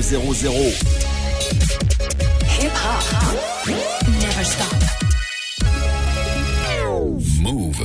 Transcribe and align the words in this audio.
4200. 0.00 0.54
Hip 2.46 2.72
hop. 2.72 3.66
Never 4.20 4.44
stop. 4.44 4.72
Move. 7.42 7.78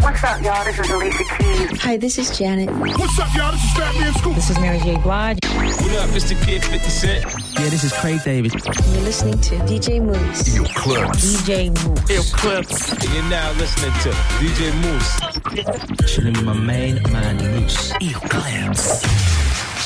What's 0.00 0.22
up, 0.22 0.40
y'all? 0.40 0.64
This 0.64 0.78
is 0.78 0.90
Alicia 0.90 1.24
Keys. 1.36 1.82
Hi, 1.82 1.96
this 1.96 2.16
is 2.16 2.38
Janet. 2.38 2.70
What's 2.70 3.18
up, 3.18 3.34
y'all? 3.34 3.50
This 3.50 3.64
is 3.64 3.72
Fat 3.72 3.94
Man 3.96 4.14
Scoop. 4.14 4.34
This 4.36 4.50
is 4.50 4.58
Mary 4.60 4.78
J. 4.78 4.96
Blige. 4.98 5.38
What 5.44 5.96
up, 5.96 6.14
it's 6.14 6.28
the 6.28 6.36
kid 6.46 6.62
50 6.64 6.88
Cent. 6.88 7.24
Yeah, 7.58 7.70
this 7.70 7.82
is 7.82 7.92
Craig 7.92 8.20
David. 8.24 8.52
You're 8.54 9.02
listening 9.02 9.40
to 9.40 9.56
DJ 9.66 10.00
Mouss. 10.00 10.54
Yo 10.54 10.62
Clips. 10.62 11.42
DJ 11.42 11.70
Mouss. 11.74 12.08
Yo 12.08 12.22
Clips. 12.36 12.92
And 12.92 13.02
you're 13.12 13.24
now 13.24 13.50
listening 13.54 13.92
to 14.02 14.10
DJ 14.38 14.72
Mouss. 14.82 15.29
Chilling 15.50 16.34
with 16.34 16.44
my 16.44 16.54
main 16.54 17.02
man, 17.10 17.36
Moose. 17.36 17.88
So 17.88 17.94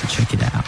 check 0.09 0.35
it 0.35 0.43
out. 0.43 0.65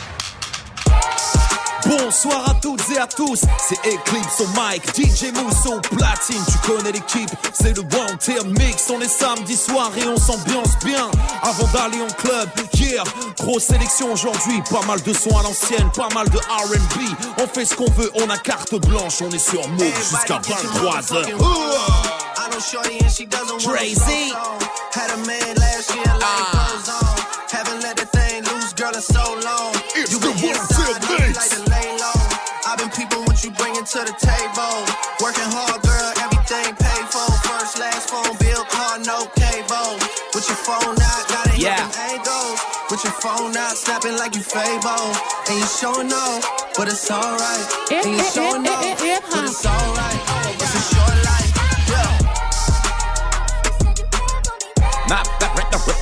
Bonsoir 1.87 2.49
à 2.49 2.55
toutes 2.55 2.89
et 2.91 2.99
à 2.99 3.07
tous, 3.07 3.43
c'est 3.69 3.79
Eclipse 3.87 4.41
au 4.41 4.47
mic, 4.49 4.83
DJ 4.97 5.33
Mousse 5.35 5.67
au 5.67 5.79
platine, 5.81 6.43
tu 6.51 6.59
connais 6.67 6.93
l'équipe, 6.93 7.31
c'est 7.53 7.77
le 7.77 7.83
One 7.83 8.17
Tier 8.19 8.43
Mix, 8.45 8.91
on 8.91 9.01
est 9.01 9.09
samedi 9.09 9.55
soir 9.55 9.93
et 9.97 10.09
on 10.09 10.17
s'ambiance 10.17 10.77
bien, 10.85 11.09
avant 11.43 11.69
d'aller 11.69 12.03
en 12.03 12.09
club, 12.15 12.49
yeah, 12.75 13.05
grosse 13.39 13.65
sélection 13.65 14.13
aujourd'hui, 14.13 14.63
pas 14.69 14.85
mal 14.87 15.01
de 15.03 15.13
sons 15.13 15.39
à 15.39 15.43
l'ancienne, 15.43 15.91
pas 15.95 16.09
mal 16.13 16.29
de 16.31 16.39
R&B, 16.39 17.03
on 17.41 17.47
fait 17.47 17.67
ce 17.67 17.77
qu'on 17.77 17.91
veut, 17.93 18.11
on 18.15 18.29
a 18.31 18.39
carte 18.39 18.75
blanche, 18.87 19.23
on 19.23 19.31
est 19.31 19.39
sur 19.39 19.69
Move 19.69 20.11
jusqu'à 20.11 20.41
23h. 20.41 22.26
I 22.47 22.49
know 22.49 22.63
Shorty 22.63 23.03
and 23.03 23.11
she 23.11 23.27
doesn't 23.27 23.59
want 23.67 23.75
Tracy. 23.75 24.31
Had 24.95 25.11
a 25.11 25.19
man 25.27 25.59
last 25.59 25.91
year, 25.91 26.07
like 26.15 26.47
ah. 26.47 26.55
goes 26.55 26.87
on. 26.95 27.19
Haven't 27.51 27.83
let 27.83 27.99
the 27.99 28.07
thing 28.07 28.47
loose, 28.47 28.71
girl, 28.71 28.95
in 28.95 29.03
so 29.03 29.35
long. 29.43 29.75
It's 29.99 30.15
you 30.15 30.23
the 30.23 30.31
been 30.31 30.55
One 30.55 30.55
inside, 30.55 30.95
Tip 31.03 31.27
you 31.27 31.35
like 31.35 31.51
to 31.59 31.63
lay 31.67 31.91
low. 31.99 32.15
I've 32.71 32.79
been 32.79 32.95
peeping 32.95 33.27
what 33.27 33.43
you 33.43 33.51
bringing 33.51 33.83
to 33.83 33.99
the 34.07 34.15
table. 34.23 34.79
Working 35.19 35.51
hard, 35.51 35.83
girl, 35.83 36.11
everything 36.23 36.71
paid 36.79 37.07
for. 37.11 37.27
First, 37.51 37.83
last 37.83 38.15
phone 38.15 38.31
bill, 38.39 38.63
car, 38.71 39.03
no 39.03 39.27
cable. 39.35 39.99
With 40.31 40.47
your 40.47 40.61
phone 40.63 40.95
out, 41.03 41.23
gotta 41.27 41.51
hit 41.51 41.67
Yeah. 41.67 41.83
them 41.83 42.15
angles. 42.15 42.63
With 42.95 43.03
your 43.03 43.17
phone 43.27 43.59
out, 43.59 43.75
snapping 43.75 44.23
like 44.23 44.39
you 44.39 44.47
Fable. 44.47 45.11
And 45.51 45.59
you 45.59 45.67
showing 45.67 46.15
off, 46.15 46.47
but 46.79 46.87
it's 46.87 47.11
alright. 47.11 47.67
And 47.91 48.07
you 48.07 48.15
eh, 48.15 48.23
eh, 48.23 48.31
eh, 48.31 48.35
showing 48.39 48.63
off, 48.71 49.35
but 49.35 49.43
it's 49.51 49.67
alright. 49.67 50.21
It's 50.63 50.96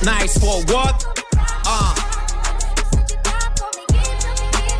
nice 0.03 0.37
for 0.37 0.61
what? 0.73 1.05
Uh, 1.65 1.95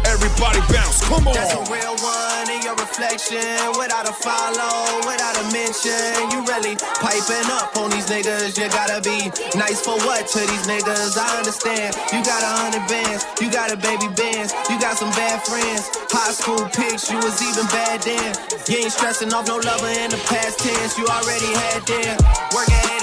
Everybody 0.06 0.60
bounce, 0.72 1.02
come 1.10 1.28
on. 1.28 1.34
That's 1.34 1.54
a 1.54 1.62
real 1.72 1.96
one 2.00 2.48
in 2.50 2.62
your 2.62 2.76
reflection. 2.76 3.42
Without 3.78 4.08
a 4.08 4.14
follow, 4.14 5.02
without 5.06 5.36
a 5.36 5.46
mention. 5.52 5.98
You 6.32 6.46
really 6.46 6.78
piping 7.02 7.50
up 7.52 7.76
on 7.76 7.90
these 7.92 8.06
niggas. 8.08 8.56
You 8.58 8.70
gotta 8.70 9.02
be 9.02 9.28
nice 9.58 9.82
for 9.82 9.98
what 10.08 10.28
to 10.34 10.40
these 10.40 10.66
niggas? 10.70 11.18
I 11.18 11.38
understand. 11.40 11.96
You 12.14 12.24
got 12.24 12.42
a 12.42 12.52
hundred 12.64 12.86
bands, 12.88 13.26
you 13.42 13.52
got 13.52 13.74
a 13.74 13.78
baby 13.78 14.08
bands, 14.16 14.54
you 14.70 14.80
got 14.80 14.98
some 14.98 15.12
bad 15.12 15.44
friends. 15.44 15.90
High 16.14 16.32
school 16.32 16.64
pics, 16.72 17.12
you 17.12 17.18
was 17.18 17.42
even 17.42 17.66
bad 17.74 18.02
then. 18.04 18.32
You 18.70 18.86
ain't 18.86 18.94
stressing 18.94 19.34
off 19.34 19.48
no 19.48 19.58
lover 19.58 19.90
in 19.90 20.12
the 20.12 20.22
past 20.30 20.60
tense. 20.60 20.98
You 20.98 21.06
already 21.08 21.52
had 21.66 21.82
them. 21.86 22.16
Work 22.56 22.70
at 22.72 22.86
8 22.88 22.90
a.m., 22.94 22.95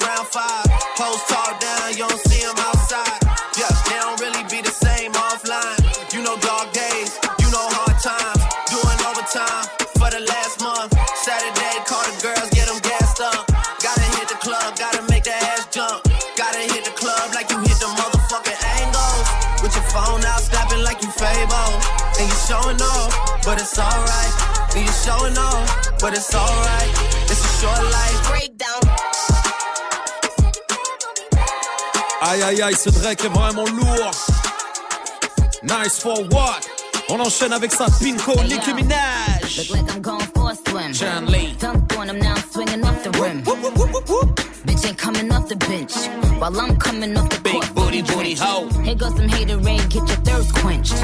round 0.00 0.26
five. 0.28 0.66
Post 0.96 1.28
talk 1.28 1.60
down, 1.60 1.92
you 1.92 2.08
don't 2.08 2.22
see 2.26 2.42
them 2.42 2.56
outside. 2.58 3.20
Yeah, 3.58 3.70
they 3.86 3.98
don't 4.00 4.18
really 4.18 4.42
be 4.50 4.62
the 4.62 4.72
same 4.72 5.12
offline. 5.12 5.78
You 6.14 6.22
know 6.22 6.36
dog 6.40 6.72
days, 6.72 7.18
you 7.38 7.48
know 7.52 7.66
hard 7.78 7.98
times. 8.02 8.42
Doing 8.72 9.00
overtime 9.06 9.66
for 9.98 10.08
the 10.10 10.24
last 10.26 10.62
month. 10.62 10.90
Saturday, 11.20 11.74
call 11.86 12.02
the 12.06 12.16
girls, 12.22 12.48
get 12.50 12.66
them 12.66 12.80
gassed 12.82 13.20
up. 13.20 13.46
Gotta 13.82 14.06
hit 14.18 14.26
the 14.28 14.38
club, 14.40 14.74
gotta 14.78 15.02
make 15.10 15.24
the 15.24 15.36
ass 15.52 15.68
jump. 15.70 16.02
Gotta 16.34 16.64
hit 16.64 16.84
the 16.84 16.94
club 16.96 17.34
like 17.34 17.50
you 17.50 17.58
hit 17.62 17.78
the 17.78 17.90
motherfucking 17.94 18.60
angles. 18.80 19.26
With 19.62 19.74
your 19.76 19.86
phone 19.92 20.24
out, 20.24 20.40
snapping 20.40 20.82
like 20.82 21.02
you 21.02 21.10
Fable. 21.12 21.70
And 22.18 22.26
you 22.26 22.38
showing 22.48 22.80
off, 22.80 23.12
but 23.44 23.60
it's 23.60 23.78
alright. 23.78 24.34
And 24.74 24.82
you 24.86 24.94
showing 25.04 25.36
off, 25.38 26.00
but 26.00 26.16
it's 26.16 26.34
alright. 26.34 26.90
It's 27.30 27.44
a 27.44 27.52
short 27.60 27.84
life. 27.92 28.18
Breakdown. 28.28 29.03
Aïe 32.34 32.42
aïe 32.42 32.62
aïe, 32.62 32.74
ce 32.74 32.90
Drake 32.90 33.24
est 33.26 33.28
vraiment 33.28 33.64
lourd. 33.64 34.10
Nice 35.62 36.00
for 36.00 36.18
what? 36.32 36.73
On 37.10 37.20
enchaîne 37.20 37.52
avec 37.52 37.72
sa 37.72 37.86
Pinko, 37.86 38.34
Nicki 38.44 38.72
Minaj. 38.72 39.58
Look 39.58 39.70
like 39.70 39.94
I'm 39.94 40.00
going 40.00 40.26
for 40.34 40.50
a 40.50 40.54
swim. 40.54 40.92
John 40.92 41.26
Lee. 41.26 41.54
Dunked 41.58 41.96
on 41.98 42.08
him, 42.08 42.18
now 42.18 42.34
I'm 42.34 42.42
swinging 42.50 42.84
off 42.84 43.02
the 43.02 43.10
rim. 43.20 43.42
Bitch 44.64 44.86
ain't 44.88 44.96
coming 44.98 45.30
off 45.30 45.48
the 45.48 45.56
bench. 45.56 45.92
While 46.40 46.58
I'm 46.58 46.76
coming 46.76 47.16
off 47.16 47.28
the 47.28 47.40
Big 47.42 47.52
court. 47.52 47.74
booty, 47.74 48.02
booty 48.02 48.34
hoe. 48.34 48.68
Here 48.82 48.94
goes 48.94 49.14
some 49.16 49.28
hater 49.28 49.58
rain, 49.58 49.80
get 49.88 50.08
your 50.08 50.20
thirst 50.24 50.54
quenched. 50.54 50.94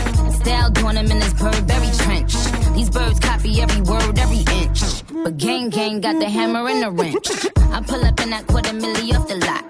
Style 0.40 0.70
doing 0.70 0.96
him 0.96 1.10
in 1.10 1.18
this 1.18 1.34
Burberry 1.34 1.90
trench. 1.98 2.34
These 2.74 2.90
birds 2.90 3.20
copy 3.20 3.60
every 3.60 3.82
word, 3.82 4.18
every 4.18 4.42
inch. 4.60 4.80
But 5.22 5.36
gang 5.36 5.68
gang 5.68 6.00
got 6.00 6.18
the 6.18 6.28
hammer 6.28 6.66
and 6.68 6.82
the 6.82 6.90
wrench. 6.90 7.28
I 7.72 7.82
pull 7.82 8.02
up 8.04 8.18
in 8.20 8.30
that 8.30 8.46
quarter 8.46 8.72
milli 8.72 9.12
off 9.14 9.28
the 9.28 9.36
lot. 9.36 9.64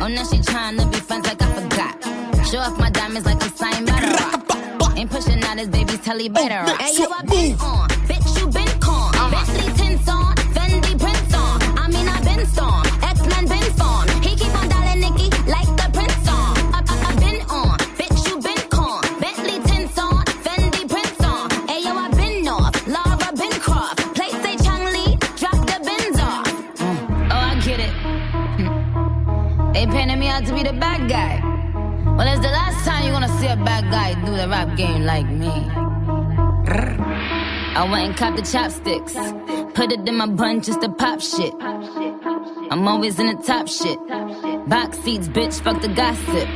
Oh, 0.00 0.06
now 0.08 0.24
she 0.24 0.38
tryna 0.38 0.90
be 0.92 0.98
friends 0.98 1.26
like 1.26 1.42
I 1.42 1.52
forgot. 1.58 2.46
Show 2.46 2.58
off 2.58 2.78
my 2.78 2.90
diamonds 2.90 3.26
like 3.26 3.42
I'm 3.42 3.52
signed 3.56 3.86
by 3.86 4.00
the 4.00 4.06
rock. 4.06 4.61
Ain't 4.96 5.10
pushing 5.10 5.42
out 5.44 5.58
his 5.58 5.68
baby's 5.68 5.98
telly 6.00 6.28
better 6.28 6.60
rock. 6.70 6.80
Hey, 6.80 6.94
yo, 6.96 7.08
I 7.10 7.22
been 7.22 7.58
on. 7.60 7.88
Bitch, 8.08 8.38
you 8.38 8.46
been 8.48 8.80
con. 8.80 9.12
Bentley 9.30 9.72
tints 9.74 10.08
on. 10.08 10.34
Fendi 10.54 10.98
prints 11.00 11.34
on. 11.34 11.62
I 11.78 11.88
mean, 11.88 12.06
I 12.06 12.20
been 12.22 12.46
storm. 12.46 12.84
X-Men 13.02 13.48
been 13.48 13.72
formed. 13.80 14.10
He 14.24 14.36
keep 14.36 14.54
on 14.54 14.68
dialing 14.68 15.00
Nicky 15.00 15.28
like 15.50 15.70
the 15.80 15.88
prince 15.92 16.28
on. 16.28 16.56
I, 16.76 16.84
I, 16.86 16.94
I 17.08 17.14
been 17.24 17.40
on. 17.48 17.78
Bitch, 17.98 18.28
you 18.28 18.38
been 18.40 18.62
con. 18.68 19.00
Bentley 19.18 19.58
tints 19.68 19.98
on. 19.98 20.24
Fendi 20.44 20.88
prints 20.88 21.24
on. 21.24 21.50
Hey, 21.68 21.80
yo, 21.84 21.92
I 21.96 22.08
been 22.10 22.46
off. 22.48 22.86
Lara 22.86 23.32
been 23.34 23.56
Croft. 23.64 23.96
Play 24.14 24.30
say 24.44 24.56
Chun-Li. 24.62 25.16
Drop 25.40 25.58
the 25.66 25.78
bins 25.88 26.20
off. 26.20 26.46
Mm. 26.76 27.32
Oh, 27.32 27.48
I 27.50 27.54
get 27.64 27.80
it. 27.80 27.92
Hmm. 28.60 29.72
They 29.72 29.86
painted 29.86 30.18
me 30.18 30.28
out 30.28 30.44
to 30.46 30.52
be 30.54 30.62
the 30.62 30.74
bad 30.74 31.08
guy. 31.08 31.40
Well, 32.16 32.28
it's 32.28 32.44
the 32.44 32.52
last 32.52 32.84
time 32.84 33.04
you're 33.04 33.12
gonna 33.14 33.31
bad 33.64 33.90
guy 33.90 34.14
do 34.24 34.36
the 34.36 34.48
rap 34.48 34.76
game 34.76 35.02
like 35.02 35.26
me. 35.26 35.52
I 37.74 37.88
went 37.90 38.08
and 38.08 38.16
copped 38.16 38.36
the 38.36 38.42
chopsticks. 38.42 39.14
Put 39.74 39.90
it 39.90 40.06
in 40.06 40.16
my 40.16 40.26
bun 40.26 40.60
just 40.60 40.80
to 40.82 40.88
pop 40.90 41.20
shit. 41.20 41.54
I'm 42.70 42.86
always 42.86 43.18
in 43.18 43.26
the 43.26 43.42
top 43.42 43.68
shit. 43.68 43.98
Box 44.68 44.98
seats, 45.00 45.28
bitch, 45.28 45.60
fuck 45.60 45.80
the 45.80 45.88
gossip. 45.88 46.48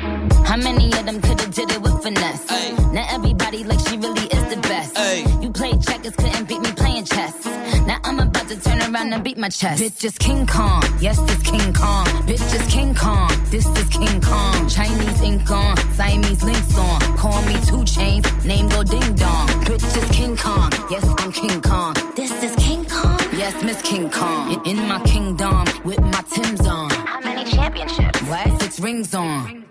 How 0.46 0.56
many 0.56 0.92
of 0.92 1.06
them 1.06 1.20
could've 1.20 1.54
did 1.54 1.70
it 1.70 1.80
with 1.80 2.02
finesse? 2.02 2.46
Now 2.92 3.06
everybody 3.10 3.64
like 3.64 3.80
she 3.88 3.96
really 3.96 4.26
is 4.26 4.44
the 4.54 4.60
best. 4.62 5.42
You 5.42 5.50
played 5.50 5.82
checkers, 5.82 6.14
couldn't 6.16 6.48
beat 6.48 6.60
me 6.60 6.72
playing 6.72 7.04
chess. 7.04 7.44
Now 7.86 7.98
I'm 8.04 8.20
about 8.46 8.62
to 8.62 8.70
turn 8.70 8.94
around 8.94 9.12
and 9.12 9.24
beat 9.24 9.38
my 9.38 9.48
chest. 9.48 9.82
Bitch 9.82 10.04
is 10.04 10.16
King 10.18 10.46
Kong, 10.46 10.82
yes, 11.00 11.18
this 11.20 11.42
King 11.42 11.72
Kong. 11.72 12.06
Bitch 12.26 12.54
is 12.54 12.72
King 12.72 12.94
Kong, 12.94 13.30
this 13.50 13.66
is 13.66 13.88
King 13.88 14.20
Kong. 14.20 14.68
Chinese 14.68 15.22
ink 15.22 15.50
on, 15.50 15.76
Siamese 15.94 16.42
links 16.42 16.78
on. 16.78 17.00
Call 17.16 17.42
me 17.42 17.56
two 17.64 17.84
chains, 17.84 18.24
name 18.44 18.68
go 18.68 18.82
ding 18.82 19.14
dong. 19.14 19.48
Bitch 19.66 19.96
is 19.96 20.16
King 20.16 20.36
Kong, 20.36 20.70
yes, 20.90 21.04
I'm 21.18 21.32
King 21.32 21.60
Kong. 21.60 21.94
This 22.14 22.32
is 22.42 22.54
King 22.56 22.84
Kong, 22.84 23.18
yes, 23.32 23.62
Miss 23.62 23.80
King 23.82 24.10
Kong. 24.10 24.64
In, 24.66 24.76
my 24.88 25.00
kingdom, 25.00 25.64
with 25.84 26.00
my 26.00 26.22
Tim's 26.30 26.66
on. 26.66 26.90
How 26.90 27.20
many 27.20 27.50
championships? 27.50 28.20
What? 28.22 28.60
Six 28.60 28.80
rings 28.80 29.14
on. 29.14 29.64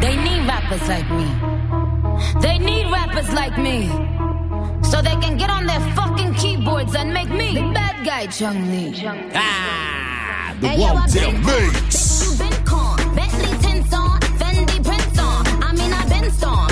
They 0.00 0.16
need 0.16 0.46
rappers 0.46 0.86
like 0.88 1.10
me. 1.10 1.28
They 2.40 2.58
need 2.58 2.90
rappers 2.90 3.30
like 3.32 3.58
me. 3.58 3.88
So 4.84 5.02
they 5.02 5.16
can 5.22 5.36
get 5.36 5.50
on 5.50 5.66
their 5.66 5.80
fucking 5.94 6.34
keyboards 6.34 6.94
and 6.94 7.12
make 7.12 7.28
me 7.28 7.54
the 7.54 7.72
bad 7.72 8.04
guy, 8.04 8.26
Chun-Li. 8.26 9.02
Ah, 9.34 10.54
The 10.60 10.68
Hey, 10.68 10.80
yo, 10.80 10.94
One 10.94 11.10
been 11.12 11.40
Mix. 11.44 11.72
Bitch, 11.74 12.22
you 12.24 12.38
been 12.38 12.64
con. 12.64 12.96
Bentley 13.14 13.58
tints 13.58 13.92
on. 13.94 14.20
Fendi 14.38 14.82
prints 14.84 15.18
on. 15.18 15.46
I 15.62 15.72
mean, 15.72 15.92
I 15.92 16.04
been 16.08 16.30
storm. 16.30 16.69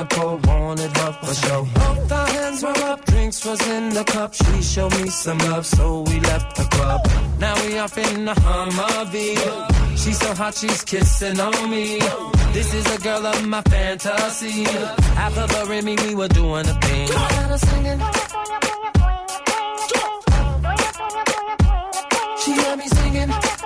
The 0.00 0.14
pole, 0.14 0.40
wanted 0.44 0.96
her 0.96 1.12
for 1.12 1.34
show. 1.34 1.62
Both 1.74 2.12
our 2.12 2.26
hands 2.26 2.62
were 2.62 2.82
up, 2.90 3.04
drinks 3.04 3.44
was 3.44 3.60
in 3.68 3.90
the 3.90 4.04
cup. 4.04 4.34
She 4.34 4.62
showed 4.62 4.92
me 5.00 5.08
some 5.08 5.38
love, 5.38 5.66
so 5.66 6.02
we 6.02 6.20
left 6.20 6.56
the 6.56 6.64
club. 6.64 7.00
Now 7.38 7.54
we 7.64 7.78
off 7.78 7.96
in 7.98 8.24
the 8.24 8.34
Humvee. 8.34 9.96
She's 9.96 10.18
so 10.18 10.34
hot, 10.34 10.54
she's 10.54 10.82
kissing 10.84 11.38
on 11.40 11.70
me. 11.70 11.98
This 12.52 12.72
is 12.74 12.86
a 12.96 12.98
girl 13.00 13.26
of 13.26 13.46
my 13.46 13.62
fantasy. 13.62 14.64
After 15.24 15.46
the 15.46 15.66
Remy, 15.68 15.96
we 16.06 16.14
were 16.14 16.28
doing 16.28 16.66
a 16.66 16.74
thing. 16.80 17.08
Got 17.08 17.50
her 17.50 17.58
singing. 17.58 18.00
She 22.42 22.52
had 22.52 22.78
me 22.78 22.86
singing. 22.88 23.59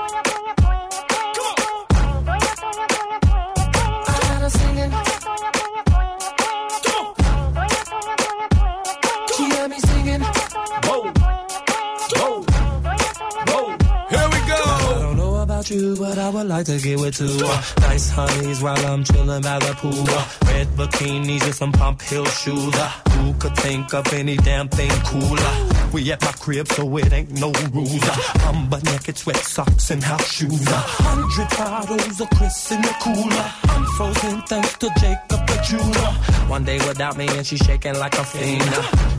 You, 15.75 15.97
but 15.97 16.19
I 16.19 16.31
would 16.31 16.47
like 16.47 16.67
to 16.67 16.79
get 16.79 16.99
with 17.01 17.17
two. 17.17 17.27
Uh, 17.27 17.63
nice 17.81 18.09
honeys 18.11 18.63
while 18.63 18.87
I'm 18.87 19.05
chilling 19.05 19.43
by 19.43 19.59
the 19.59 19.75
pool. 19.75 20.05
Uh, 20.09 20.29
red 20.47 20.69
bikinis 20.69 21.45
and 21.45 21.55
some 21.55 21.73
pump 21.73 22.01
heel 22.03 22.25
shoes. 22.27 22.75
Uh, 22.75 22.89
who 23.11 23.35
could 23.35 23.57
think 23.57 23.93
of 23.93 24.13
any 24.13 24.37
damn 24.37 24.69
thing 24.69 24.91
cooler? 25.05 25.53
We 25.93 26.11
at 26.13 26.23
my 26.23 26.33
crib, 26.33 26.69
so 26.69 26.97
it 26.97 27.13
ain't 27.13 27.33
no 27.33 27.53
rules. 27.73 28.01
I'm 28.47 28.69
butt 28.69 28.85
naked, 28.85 29.19
sweat 29.19 29.37
socks 29.37 29.91
and 29.91 30.03
house 30.03 30.31
shoes. 30.31 30.67
A 30.69 30.81
hundred 31.03 31.49
bottles 31.59 32.21
of 32.21 32.31
Chris 32.31 32.73
in 32.73 32.83
the 32.83 32.95
cooler. 33.03 33.53
I'm 33.65 33.85
frozen 33.97 34.43
thanks 34.43 34.79
to 34.79 34.89
Jacob 35.01 35.47
the 35.47 35.57
jeweler. 35.67 36.13
One 36.49 36.65
day 36.65 36.79
without 36.79 37.17
me 37.17 37.27
and 37.29 37.47
she's 37.47 37.61
shaking 37.61 37.99
like 37.99 38.15
a 38.19 38.25
fiend. 38.25 38.63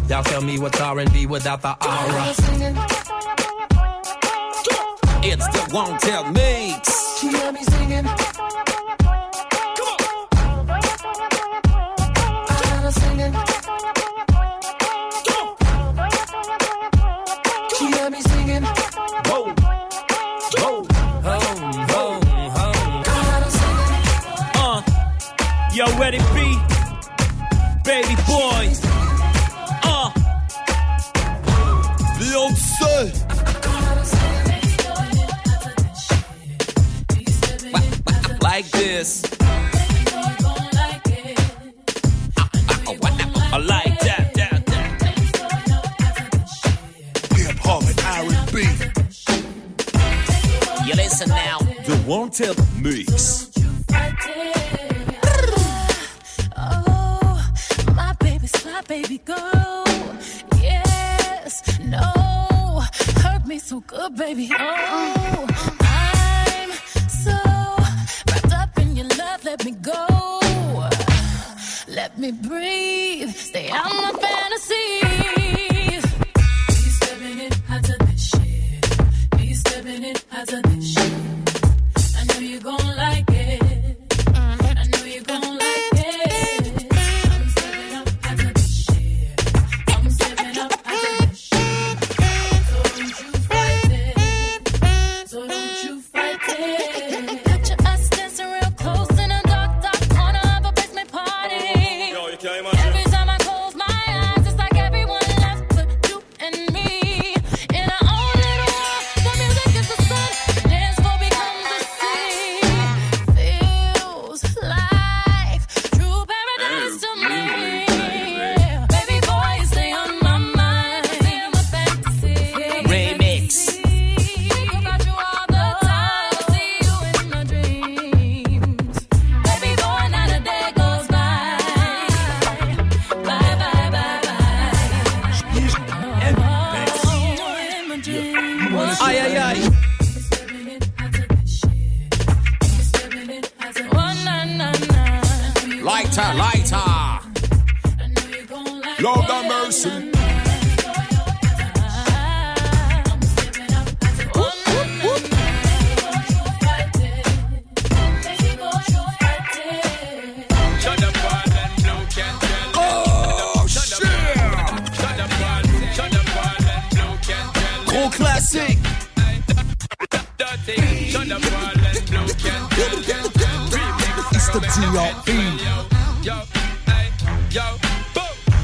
Y'all 0.10 0.24
tell 0.24 0.42
me 0.42 0.60
what's 0.60 0.80
R&B 0.80 1.26
without 1.26 1.62
the 1.62 1.74
aura. 1.74 3.15
It's 5.28 5.48
the 5.48 5.74
Wanted 5.74 6.32
Mix. 6.34 7.20
She 7.20 7.28
had 7.28 7.52
me 7.56 7.64
singing. 7.64 8.06
I 8.06 8.12
had 12.68 12.84
her 12.84 12.92
singing. 12.92 13.34
She 17.76 17.86
Tell 52.36 52.54
Mix. 52.82 53.50
Oh, 58.78 58.82
baby, 58.88 59.18
go. 59.20 59.84
Yes, 60.62 61.80
no, 61.80 62.82
hurt 63.24 63.48
me 63.48 63.58
so 63.58 63.80
good, 63.80 64.16
baby. 64.16 64.50
Oh, 64.52 65.48
I'm 65.80 66.72
so 67.10 67.32
wrapped 68.30 68.54
up 68.54 68.78
in 68.80 68.96
your 68.96 69.08
love. 69.18 69.44
Let 69.44 69.66
me 69.66 69.72
go. 69.72 70.40
Let 71.88 72.18
me 72.20 72.32
breathe. 72.32 73.30
Stay 73.32 73.70
out 73.70 73.86
my 73.86 74.12
fantasies. 74.12 74.55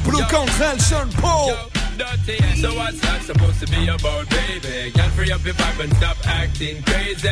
Blue 0.03 0.25
Contraction 0.25 1.09
Paul. 1.21 1.53
dirty. 1.95 2.41
So 2.59 2.73
what's 2.73 2.99
that 3.01 3.21
supposed 3.21 3.59
to 3.59 3.67
be 3.67 3.87
about, 3.87 4.29
baby? 4.29 4.91
Can't 4.91 5.13
free 5.13 5.31
up 5.31 5.45
your 5.45 5.53
vibe 5.53 5.83
and 5.83 5.93
stop 5.97 6.17
acting 6.25 6.81
crazy. 6.81 7.29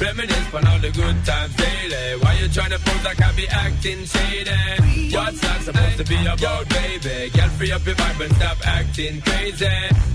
Reminisce 0.00 0.54
on 0.54 0.66
all 0.66 0.78
the 0.78 0.90
good 0.90 1.16
times 1.26 1.54
daily. 1.56 2.20
Why 2.20 2.38
you 2.40 2.48
trying 2.48 2.70
to 2.70 2.78
pose 2.78 3.04
like 3.04 3.20
I 3.20 3.32
be 3.36 3.46
acting 3.48 4.04
shady? 4.06 5.14
What's 5.14 5.40
that 5.40 5.60
supposed 5.60 5.98
to 5.98 6.04
be 6.04 6.24
about, 6.24 6.68
baby? 6.70 7.30
Can't 7.30 7.52
free 7.52 7.72
up 7.72 7.84
your 7.84 7.96
vibe 7.96 8.24
and 8.24 8.36
stop 8.36 8.56
acting 8.66 9.20
crazy. 9.20 9.66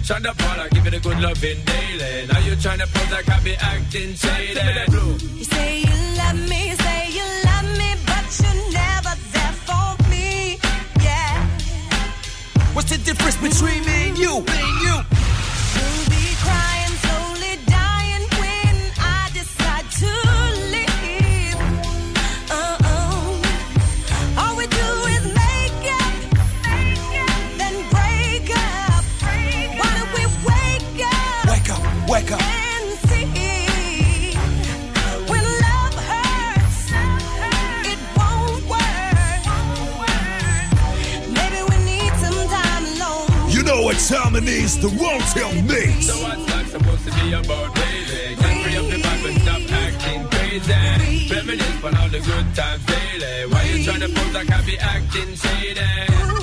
Shonda 0.01 0.33
I 0.39 0.69
give 0.69 0.87
it 0.87 0.93
a 0.95 0.99
good 0.99 1.19
loving 1.19 1.63
daily. 1.65 2.27
Now 2.27 2.39
you 2.39 2.55
trying 2.55 2.79
to 2.79 2.87
pose 2.87 3.11
like 3.11 3.29
I 3.29 3.39
be 3.43 3.55
acting 3.55 4.15
shady. 4.15 4.59
You 5.37 5.43
say 5.43 5.81
you 5.81 6.17
love 6.17 6.49
me, 6.49 6.69
you 6.69 6.75
say 6.75 7.09
you 7.13 7.25
love 7.45 7.77
me, 7.77 7.89
but 8.05 8.25
you're 8.41 8.71
never 8.73 9.00
What's 12.73 12.89
the 12.89 12.97
difference 12.97 13.35
between 13.35 13.85
me 13.85 14.09
and 14.09 14.17
you? 14.17 14.39
Me 14.39 14.53
and 14.55 14.81
you. 14.81 16.00
The 44.09 44.87
Wrong 44.99 45.21
Tail 45.33 45.53
Mix. 45.61 46.07
So 46.07 46.23
what's 46.23 46.45
that 46.47 46.65
supposed 46.67 47.05
to 47.05 47.11
be 47.21 47.33
about, 47.33 47.75
baby? 47.75 48.35
Can't 48.35 48.63
free 48.63 48.77
up 48.77 48.85
the 48.89 48.97
vibe 48.97 49.29
and 49.29 49.41
stop 49.41 49.80
crazy. 50.59 51.33
Reminisce 51.33 51.83
on 51.83 51.95
all 51.97 52.09
the 52.09 52.19
good 52.19 52.47
times 52.55 52.85
daily. 52.85 53.51
Why 53.51 53.63
you 53.63 53.85
tryna 53.85 54.13
pose 54.13 54.33
like 54.33 54.51
I 54.51 54.61
be 54.65 54.77
acting 54.77 55.35
shady? 55.35 55.79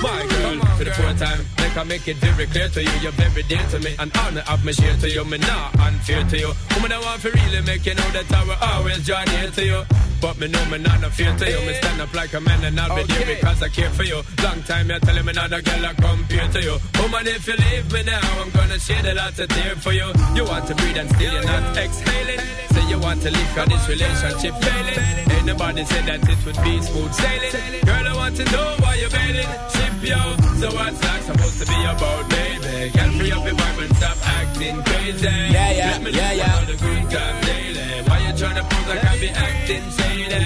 My 0.01 0.25
girl, 0.31 0.59
for 0.77 0.83
the 0.83 0.93
fourth 0.93 1.19
time, 1.19 1.45
make 1.57 1.77
I 1.77 1.83
make 1.83 2.07
it 2.07 2.17
very 2.17 2.45
clear 2.47 2.69
to 2.69 2.81
you, 2.81 2.91
you're 3.01 3.11
very 3.11 3.43
dear 3.43 3.63
to 3.71 3.79
me. 3.79 3.95
An 3.99 4.11
honor 4.17 4.43
of 4.49 4.63
me 4.65 4.73
share 4.73 4.95
to 4.97 5.09
you, 5.09 5.23
me 5.25 5.37
not 5.37 5.77
unfair 5.79 6.23
to 6.23 6.37
you. 6.37 6.51
Woman, 6.75 6.91
I 6.93 6.99
want 6.99 7.21
to 7.21 7.31
really 7.31 7.61
make 7.61 7.85
you 7.85 7.95
know 7.95 8.09
that 8.11 8.31
I 8.31 8.43
will 8.45 8.57
always 8.61 9.05
join 9.05 9.27
here 9.27 9.51
to 9.51 9.65
you. 9.65 9.83
But 10.21 10.37
me 10.37 10.47
know 10.47 10.65
me 10.65 10.77
not 10.79 10.99
no 10.99 11.09
fear 11.09 11.33
to 11.35 11.49
you. 11.49 11.59
Me 11.65 11.73
stand 11.75 12.01
up 12.01 12.13
like 12.13 12.33
a 12.33 12.41
man 12.41 12.63
and 12.65 12.77
I'll 12.79 12.95
be 12.95 13.03
there 13.03 13.35
because 13.35 13.63
I 13.63 13.69
care 13.69 13.89
for 13.89 14.03
you. 14.03 14.21
Long 14.43 14.61
time 14.63 14.89
you're 14.89 14.99
telling 14.99 15.25
me 15.25 15.31
not 15.31 15.53
a 15.53 15.61
girl 15.61 15.85
I 15.85 15.93
compare 15.93 16.47
to 16.49 16.61
you. 16.61 16.77
Woman, 16.99 17.27
if 17.27 17.47
you 17.47 17.55
leave 17.55 17.91
me 17.93 18.03
now, 18.03 18.19
I'm 18.41 18.49
gonna 18.51 18.79
shed 18.79 19.05
a 19.05 19.13
lot 19.13 19.39
of 19.39 19.47
tear 19.47 19.75
for 19.77 19.93
you. 19.93 20.11
You 20.35 20.43
want 20.43 20.67
to 20.67 20.75
breathe 20.75 20.97
and 20.97 21.09
still 21.09 21.31
you're 21.31 21.43
not 21.43 21.77
exhaling. 21.77 22.39
Say 22.71 22.89
you 22.89 22.99
want 22.99 23.21
to 23.21 23.31
leave 23.31 23.51
cause 23.55 23.67
this 23.69 23.87
relationship 23.99 24.55
failing. 24.63 25.31
Ain't 25.31 25.45
nobody 25.45 25.83
said 25.85 26.05
that 26.05 26.19
it 26.23 26.45
would 26.45 26.59
be 26.63 26.81
smooth 26.81 27.13
sailing. 27.13 27.85
Girl, 27.85 28.07
I 28.07 28.15
want 28.15 28.35
to 28.37 28.45
know 28.45 28.75
why 28.79 28.95
you're 28.95 29.09
bailing. 29.09 29.47
Ship 29.75 29.93
yo. 30.01 30.19
So 30.59 30.67
what's 30.75 30.99
that 30.99 31.23
supposed 31.23 31.59
to 31.59 31.65
be 31.67 31.79
about, 31.83 32.29
baby? 32.29 32.91
Girl, 32.95 33.11
free 33.19 33.31
up 33.31 33.45
your 33.45 33.55
vibe 33.55 33.83
and 33.83 33.95
stop 33.97 34.17
acting 34.23 34.83
crazy. 34.83 35.25
Yeah, 35.27 35.71
yeah, 35.71 35.91
Let 35.91 36.03
me 36.03 36.11
yeah, 36.11 36.29
live 36.29 36.37
yeah. 36.37 36.55
all 36.55 36.65
the 36.65 36.77
good 36.79 37.03
times 37.11 37.45
daily. 37.45 37.87
Why 38.07 38.17
you 38.25 38.33
tryna 38.39 38.63
pose 38.69 38.87
like 38.87 39.03
I 39.03 39.19
be 39.19 39.29
acting 39.29 39.85
shady? 39.97 40.43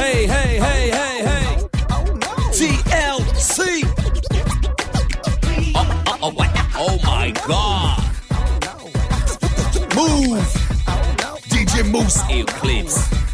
Hey, 0.00 0.26
hey, 0.26 0.52
hey, 0.66 0.90
hey, 0.98 1.16
hey. 1.28 1.48
TLC. 2.58 3.60
Oh, 5.74 6.02
oh, 6.06 6.18
oh, 6.22 6.30
what? 6.32 6.50
oh 6.76 6.98
my 7.04 7.30
god. 7.46 7.77
DJ 11.98 12.44
Mouss. 12.62 13.27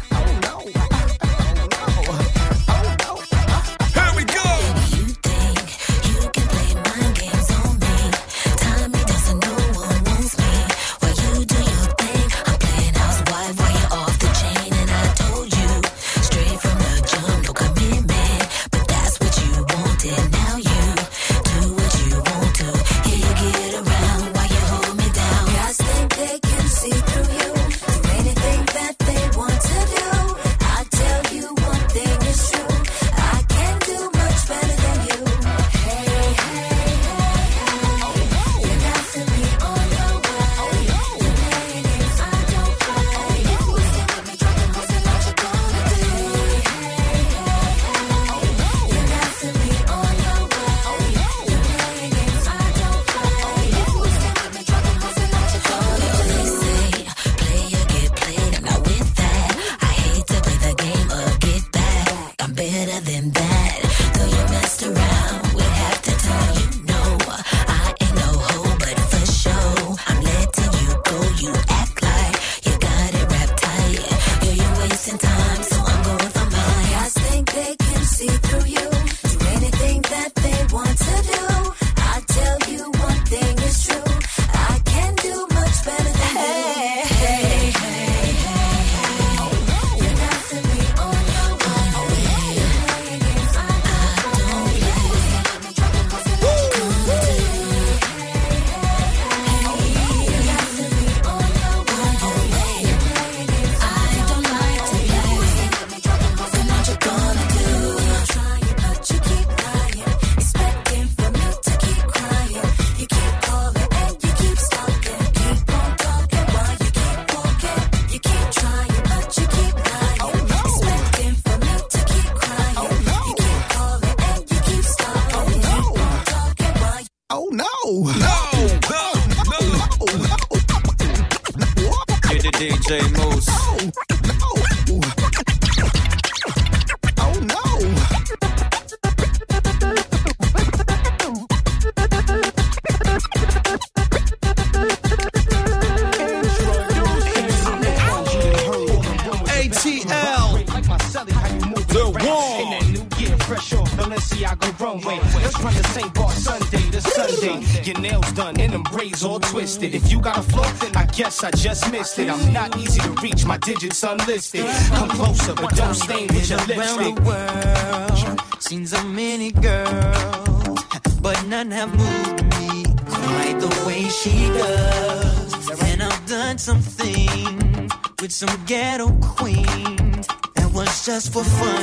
I 161.45 161.51
just 161.51 161.91
missed 161.91 162.17
it. 162.17 162.27
I'm 162.27 162.51
not 162.51 162.75
easy 162.75 162.99
to 163.01 163.11
reach, 163.21 163.45
my 163.45 163.57
digits 163.57 164.01
unlisted. 164.01 164.65
Come 164.95 165.09
closer, 165.09 165.53
but 165.53 165.75
don't 165.75 165.93
stain 165.93 166.25
with 166.29 166.49
your 166.49 166.57
lipstick. 166.65 167.19
world. 167.19 168.41
Seen 168.59 168.87
so 168.87 169.03
many 169.03 169.51
girls, 169.51 170.83
but 171.21 171.45
none 171.45 171.69
have 171.69 171.93
moved 171.95 172.43
me 172.57 172.83
quite 173.05 173.59
the 173.59 173.83
way 173.85 174.09
she 174.09 174.47
does. 174.57 175.69
And 175.83 176.01
I've 176.01 176.25
done 176.25 176.57
something 176.57 177.91
with 178.19 178.31
some 178.31 178.49
ghetto 178.65 179.11
queens 179.21 180.25
that 180.55 180.71
was 180.73 181.05
just 181.05 181.31
for 181.31 181.43
fun, 181.43 181.74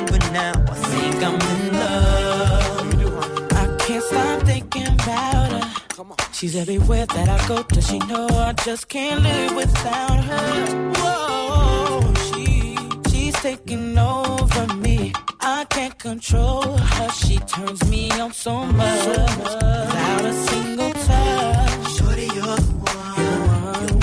She's 6.53 6.61
everywhere 6.61 7.07
that 7.07 7.29
I 7.31 7.49
go. 7.49 7.63
Does 7.63 7.87
she 7.89 7.99
know 8.01 8.27
I 8.29 8.53
just 8.63 8.87
can't 8.91 9.23
live 9.23 9.57
without 9.57 10.23
her? 10.23 10.93
Whoa, 10.97 12.13
she 12.27 12.77
she's 13.09 13.35
taking 13.37 13.97
over 13.97 14.67
me. 14.75 15.15
I 15.41 15.65
can't 15.71 15.99
control 15.99 16.77
her. 16.77 17.09
She 17.13 17.39
turns 17.39 17.89
me 17.89 18.11
on 18.21 18.35
so 18.35 18.67
much 18.67 19.07
without 19.07 20.25
a 20.27 20.33
single 20.35 20.93
touch. 20.93 21.97
Shorty, 21.97 22.29
you're 22.37 22.57
the 22.61 22.73
one. 22.85 23.17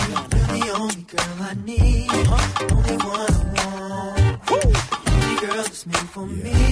You're 0.10 0.50
the 0.58 0.72
only 0.76 1.04
girl 1.04 1.36
I 1.40 1.54
need. 1.64 2.10
Only 2.74 2.98
one 2.98 3.30
I 3.58 3.66
want. 3.78 4.52
Only 5.12 5.36
girl 5.40 5.56
that's 5.56 5.86
made 5.86 6.10
for. 6.14 6.26
Let 6.26 6.44
me 6.46 6.69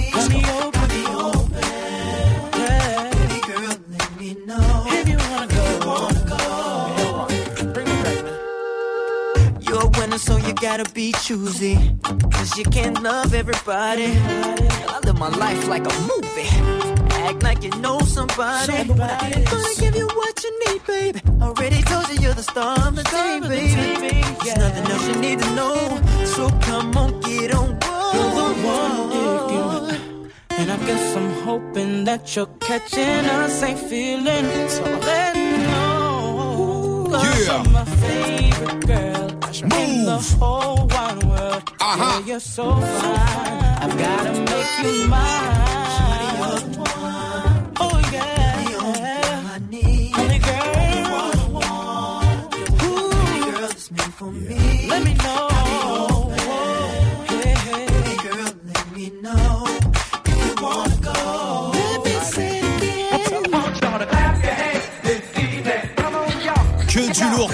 gotta 10.68 10.92
be 10.92 11.12
choosy. 11.24 11.76
Cause 12.34 12.58
you 12.58 12.64
can't 12.64 13.02
love 13.02 13.32
everybody. 13.32 14.10
I 14.94 15.00
live 15.04 15.18
my 15.18 15.30
life 15.44 15.66
like 15.66 15.84
a 15.92 15.94
movie. 16.10 16.50
Act 17.28 17.42
like 17.42 17.62
you 17.62 17.70
know 17.84 17.98
somebody. 18.00 18.74
I'm 18.74 18.88
gonna 18.88 19.74
give 19.80 19.96
you 19.96 20.06
what 20.20 20.34
you 20.44 20.52
need, 20.64 20.80
baby. 20.86 21.20
Already 21.40 21.80
told 21.90 22.06
you 22.10 22.16
you're 22.24 22.34
the 22.34 22.42
star 22.42 22.76
of 22.86 22.94
the 22.96 23.04
team, 23.04 23.40
baby. 23.48 24.20
There's 24.44 24.58
nothing 24.64 24.86
else 24.92 25.06
you 25.08 25.16
need 25.26 25.38
to 25.44 25.50
know. 25.58 25.76
So 26.34 26.50
come 26.68 26.94
on, 27.02 27.18
get 27.20 27.54
on 27.54 27.68
board. 27.82 28.14
You're 28.16 28.32
the 28.40 28.48
one, 28.76 28.96
yeah, 29.16 29.54
yeah. 29.54 30.58
And 30.60 30.70
I 30.70 30.76
guess 30.86 31.16
I'm 31.16 31.30
hoping 31.48 32.04
that 32.04 32.36
you're 32.36 32.52
catching 32.68 33.24
a 33.36 33.48
same 33.48 33.78
feeling. 33.88 34.46
So 34.68 34.82
let 34.84 35.34
me 35.34 35.56
know. 35.66 37.06
Cause 37.10 37.46
Yeah. 37.46 37.62
you're 37.62 37.72
my 37.72 37.84
favorite 38.02 38.86
girl 38.86 39.07
in 39.62 40.04
the 40.04 40.18
whole 40.38 40.86
wide 40.86 41.22
world. 41.24 41.62
Uh-huh. 41.80 42.20
Yeah, 42.20 42.26
you're 42.26 42.40
so 42.40 42.74
fine. 42.74 43.62
I've 43.82 43.96
gotta 43.98 44.32
make 44.32 44.72
you 44.82 45.06
mine. 45.08 45.58
Oh 47.80 48.00
yeah. 48.12 49.58
Only 50.18 50.38
girl. 50.38 50.74
Ooh. 52.84 53.10
Let 54.88 55.02
me 55.04 55.14
know. 55.14 55.48
Yeah, 57.30 57.66
yeah. 57.66 58.22
Girl, 58.22 58.52
let 58.66 58.86
me 58.94 59.10
know 59.22 59.67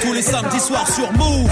tous 0.05 0.13
les 0.13 0.23
samedis 0.23 0.61
soirs 0.61 0.89
sur 0.89 1.11
Move. 1.13 1.51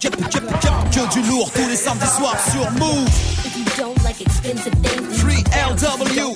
Que, 0.00 1.12
du 1.12 1.28
lourd 1.28 1.50
tous 1.52 1.68
les 1.68 1.76
samedis 1.76 2.06
soirs 2.16 2.36
sur 2.52 2.70
Move. 2.72 3.08
If 3.44 3.56
you 3.56 3.64
don't 3.76 4.00
like 4.04 4.20
expensive 4.20 4.72
things, 4.82 5.20
Free 5.20 5.42
LW, 5.52 6.34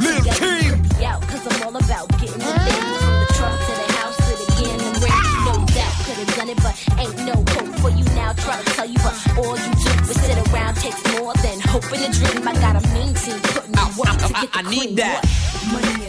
Lil 0.00 0.22
Kim. 0.38 0.82
out, 1.04 1.20
cause 1.28 1.44
I'm 1.50 1.68
all 1.68 1.76
about 1.76 2.08
getting 2.18 2.38
the 2.38 2.52
things 2.64 2.98
from 3.04 3.16
the 3.20 3.28
trunk 3.34 3.60
to 3.60 3.72
the 3.76 3.92
house 4.00 4.16
to 4.16 4.32
the 4.40 4.46
again 4.56 4.80
and 4.80 4.96
ring. 5.02 5.24
No 5.44 5.54
doubt, 5.76 5.94
could've 6.06 6.34
done 6.36 6.48
it, 6.48 6.58
but 6.62 6.74
ain't 6.98 7.18
no 7.26 7.36
hope 7.52 7.78
for 7.80 7.90
you 7.90 8.04
now. 8.16 8.32
Try 8.32 8.56
to 8.62 8.70
tell 8.72 8.86
you, 8.88 8.98
but 9.04 9.14
all 9.36 9.56
you 9.56 9.70
do 9.84 9.92
is 10.10 10.20
sit 10.20 10.38
around 10.48 10.74
takes 10.76 11.02
more 11.12 11.34
than 11.44 11.60
hope 11.60 11.84
in 11.92 12.00
a 12.00 12.10
dream. 12.10 12.48
I 12.48 12.54
got 12.54 12.76
a 12.76 12.88
mean 12.94 13.12
team 13.14 13.38
putting 13.52 13.72
me 13.72 13.84
work 14.00 14.08
ah, 14.08 14.18
ah, 14.20 14.28
to 14.28 14.34
ah, 14.34 14.40
get 14.40 14.52
the 14.52 14.58
I 14.58 14.70
need 14.70 14.96
that. 14.96 15.20
money 15.72 16.03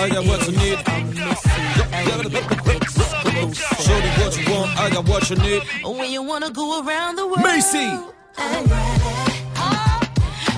I 0.00 0.08
got 0.10 0.24
what 0.26 0.46
you 0.46 0.52
need. 0.52 0.78
Show 3.84 3.98
me 4.00 4.10
what 4.20 4.38
you 4.38 4.44
want, 4.54 4.78
I 4.78 4.90
got 4.90 5.08
what 5.08 5.28
you 5.28 5.36
need. 5.36 5.62
When 5.84 6.10
you 6.12 6.22
wanna 6.22 6.50
go 6.50 6.80
around 6.84 7.16
the 7.16 7.26
world. 7.26 7.42
Macy. 7.42 7.78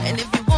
And 0.04 0.18
if 0.20 0.28
you 0.36 0.49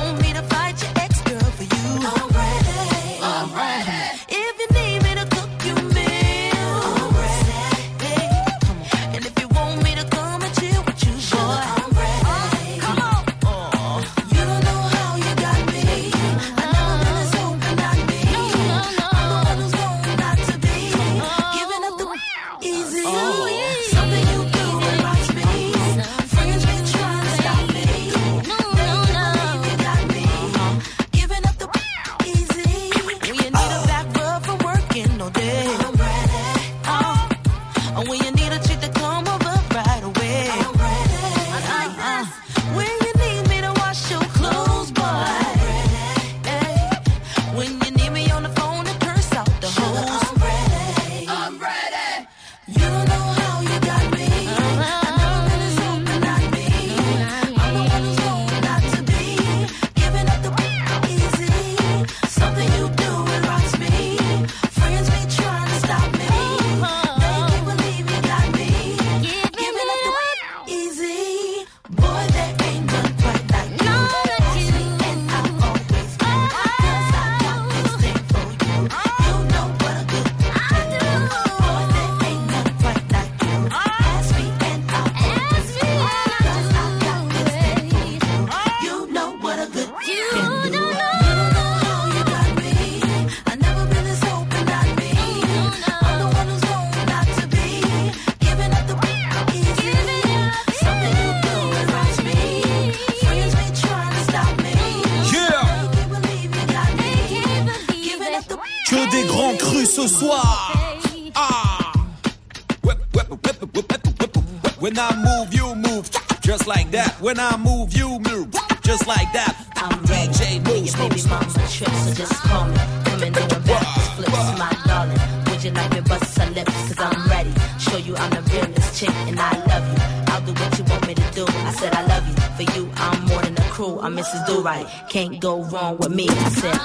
When 117.33 117.41
I 117.41 117.57
move, 117.57 117.97
you 117.97 118.19
move. 118.19 118.53
Just 118.83 119.07
like 119.07 119.33
that. 119.33 119.57
I'm. 119.77 120.05
DJ 120.05 120.61
moves, 120.69 120.93
your 120.93 121.09
baby 121.09 121.23
mom's 121.31 121.57
a 121.57 121.65
trip, 121.67 121.89
so 122.05 122.13
just 122.13 122.35
call 122.45 122.69
me. 122.69 122.77
Come 123.07 123.23
and 123.23 123.35
do 123.35 123.41
a 123.41 123.61
backwards 123.65 124.09
flips, 124.17 124.59
my 124.61 124.77
darling. 124.85 125.19
Would 125.47 125.65
you 125.65 125.71
like 125.71 125.93
me 125.95 126.01
bust 126.03 126.37
her 126.37 126.51
lips? 126.51 126.77
Cause 126.89 127.01
I'm 127.01 127.31
ready. 127.31 127.55
Show 127.81 127.97
you 127.97 128.15
I'm 128.17 128.29
the 128.37 128.43
realest 128.53 129.01
chick 129.01 129.15
and 129.29 129.41
I 129.41 129.57
love 129.65 129.87
you. 129.89 129.99
I'll 130.29 130.43
do 130.45 130.53
what 130.53 130.79
you 130.79 130.85
want 130.85 131.07
me 131.07 131.15
to 131.15 131.31
do. 131.33 131.47
I 131.49 131.73
said 131.73 131.95
I 131.95 132.05
love 132.05 132.29
you. 132.29 132.35
For 132.53 132.67
you, 132.77 132.93
I'm 132.97 133.25
more 133.25 133.41
than 133.41 133.57
a 133.57 133.69
crew. 133.71 133.99
I'm 134.01 134.15
Mrs. 134.15 134.47
Do 134.47 134.61
Right. 134.61 134.87
Can't 135.09 135.41
go 135.41 135.63
wrong 135.65 135.97
with 135.97 136.15
me. 136.15 136.29
I 136.29 136.49
said 136.51 136.77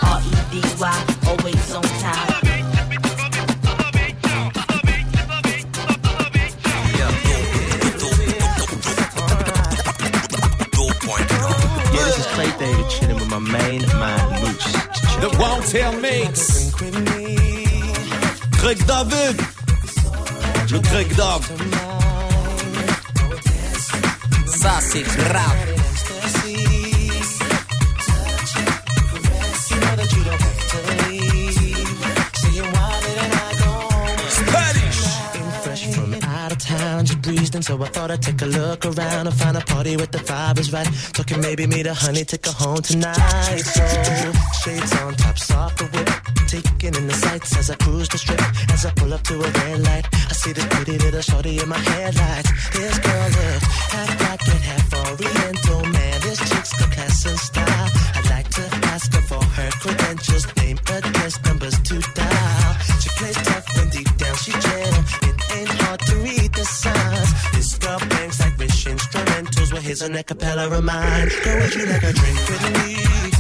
with 39.98 40.12
the 40.12 40.20
vibe 40.20 40.60
is 40.60 40.72
right. 40.72 40.88
Talking 41.14 41.42
maybe 41.42 41.66
meet 41.68 41.88
a 41.88 41.94
honey, 41.94 42.24
take 42.24 42.46
her 42.46 42.52
home 42.52 42.82
tonight. 42.82 43.16
So 43.16 44.32
shades 44.62 44.94
on, 45.02 45.16
tops 45.16 45.52
off 45.52 45.76
the 45.78 45.86
whip, 45.94 46.10
taking 46.48 46.96
in 46.96 47.08
the 47.08 47.14
sights 47.14 47.58
as 47.58 47.70
I 47.70 47.76
cruise 47.76 48.10
the 48.10 48.18
strip. 48.18 48.42
As 48.72 48.86
I 48.86 48.92
pull 48.92 49.14
up 49.14 49.24
to 49.24 49.36
a 49.36 49.50
red 49.50 49.80
light, 49.84 50.06
I 50.14 50.34
see 50.34 50.54
this 50.54 50.66
pretty 50.68 50.98
little 50.98 51.22
shorty 51.22 51.60
in 51.60 51.68
my 51.68 51.78
headlights. 51.78 52.50
This 52.72 52.98
girl 53.00 53.28
looks 53.38 53.66
half 53.94 54.18
black 54.20 54.42
and 54.48 54.64
half 54.70 54.94
oriental, 54.94 55.82
man. 55.86 56.22
This 56.22 56.40
chick's 56.50 56.74
got 56.80 56.92
class 56.92 57.26
and 57.26 57.40
style. 57.40 57.90
I'd 58.16 58.30
like 58.30 58.50
to 58.50 58.64
ask 58.94 59.14
her 59.14 59.22
for 59.22 59.44
her 59.44 59.70
credentials, 59.82 60.46
name, 60.58 60.78
address, 60.88 61.44
numbers 61.46 61.78
to 61.80 61.96
dial. 62.14 62.74
She 63.02 63.10
plays 63.18 63.38
tough 63.50 63.68
and 63.78 63.92
deep 63.92 64.18
down 64.18 64.36
she 64.36 64.52
gentle. 64.52 65.04
It 65.30 65.38
ain't 65.58 65.70
hard 65.82 66.00
to 66.02 66.16
read 66.18 66.54
the 66.54 66.66
signs. 66.66 67.07
Here's 69.88 70.02
an 70.02 70.14
acapella 70.14 70.70
of 70.70 70.84
mine. 70.84 71.30
Girl, 71.44 71.62
would 71.62 71.74
you 71.74 71.86
like 71.86 72.04
a 72.04 72.12
drink 72.12 72.50
with 72.50 73.32
me? 73.32 73.37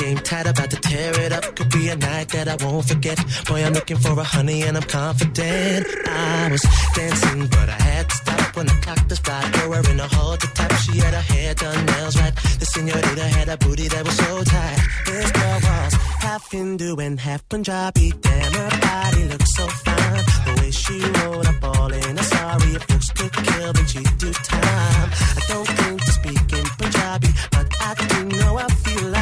Game 0.00 0.16
tight, 0.16 0.46
about 0.46 0.70
to 0.70 0.80
tear 0.80 1.12
it 1.20 1.30
up. 1.30 1.44
Could 1.56 1.68
be 1.68 1.90
a 1.90 1.96
night 1.96 2.28
that 2.30 2.48
I 2.48 2.56
won't 2.64 2.88
forget. 2.88 3.18
Boy, 3.46 3.62
I'm 3.62 3.74
looking 3.74 3.98
for 3.98 4.18
a 4.18 4.24
honey 4.24 4.62
and 4.62 4.74
I'm 4.78 4.82
confident. 4.84 5.86
I 6.08 6.48
was 6.50 6.64
dancing, 6.94 7.46
but 7.48 7.68
I 7.68 7.78
had 7.90 8.08
to 8.08 8.16
stop 8.16 8.56
when 8.56 8.70
I 8.70 8.76
clocked 8.80 9.08
this 9.10 9.18
fly 9.18 9.50
girl 9.50 9.68
wearing 9.68 10.00
a 10.00 10.08
hold 10.08 10.40
the 10.40 10.46
top. 10.54 10.72
She 10.84 10.96
had 10.96 11.12
her 11.12 11.20
hair 11.20 11.52
done, 11.52 11.84
nails 11.84 12.16
right. 12.16 12.34
The 12.34 12.64
senorita 12.64 13.24
had 13.36 13.48
a 13.50 13.58
booty 13.58 13.88
that 13.88 14.02
was 14.06 14.16
so 14.16 14.42
tight. 14.42 14.80
This 15.04 15.30
girl 15.32 15.58
was 15.68 15.94
half 16.24 16.50
Hindu 16.50 16.96
and 16.96 17.20
half 17.20 17.46
Punjabi. 17.50 18.14
Damn, 18.22 18.52
her 18.52 18.80
body 18.80 19.24
looks 19.24 19.54
so 19.54 19.66
fine. 19.68 20.24
The 20.46 20.52
way 20.62 20.70
she 20.70 20.96
rolled 21.20 21.46
up 21.46 21.62
all 21.62 21.92
in 21.92 22.18
a 22.18 22.22
sari. 22.22 22.70
If 22.74 22.88
looks 22.88 23.10
could 23.10 23.32
kill, 23.32 23.72
then 23.74 23.86
she'd 23.86 24.16
do 24.16 24.32
time. 24.32 25.10
I 25.36 25.40
don't 25.46 25.68
think 25.68 26.02
to 26.06 26.12
speak 26.12 26.52
in 26.58 26.64
Punjabi, 26.78 27.28
but 27.50 27.66
I 27.82 27.94
do 28.08 28.24
know 28.38 28.56
I 28.56 28.68
feel 28.68 29.08
lines. 29.10 29.19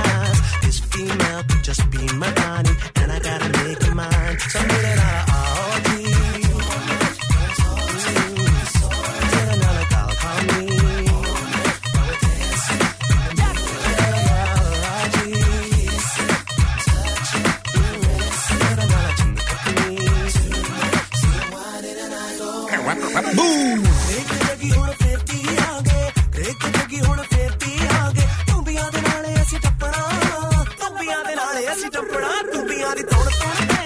ਚੰਪੜਾ 31.92 32.42
ਤੂੰ 32.53 32.66
ਵੀ 32.66 32.81
ਆਦੀ 32.83 33.03
ਤੌਣ 33.03 33.31
ਤੌਣ 33.31 33.77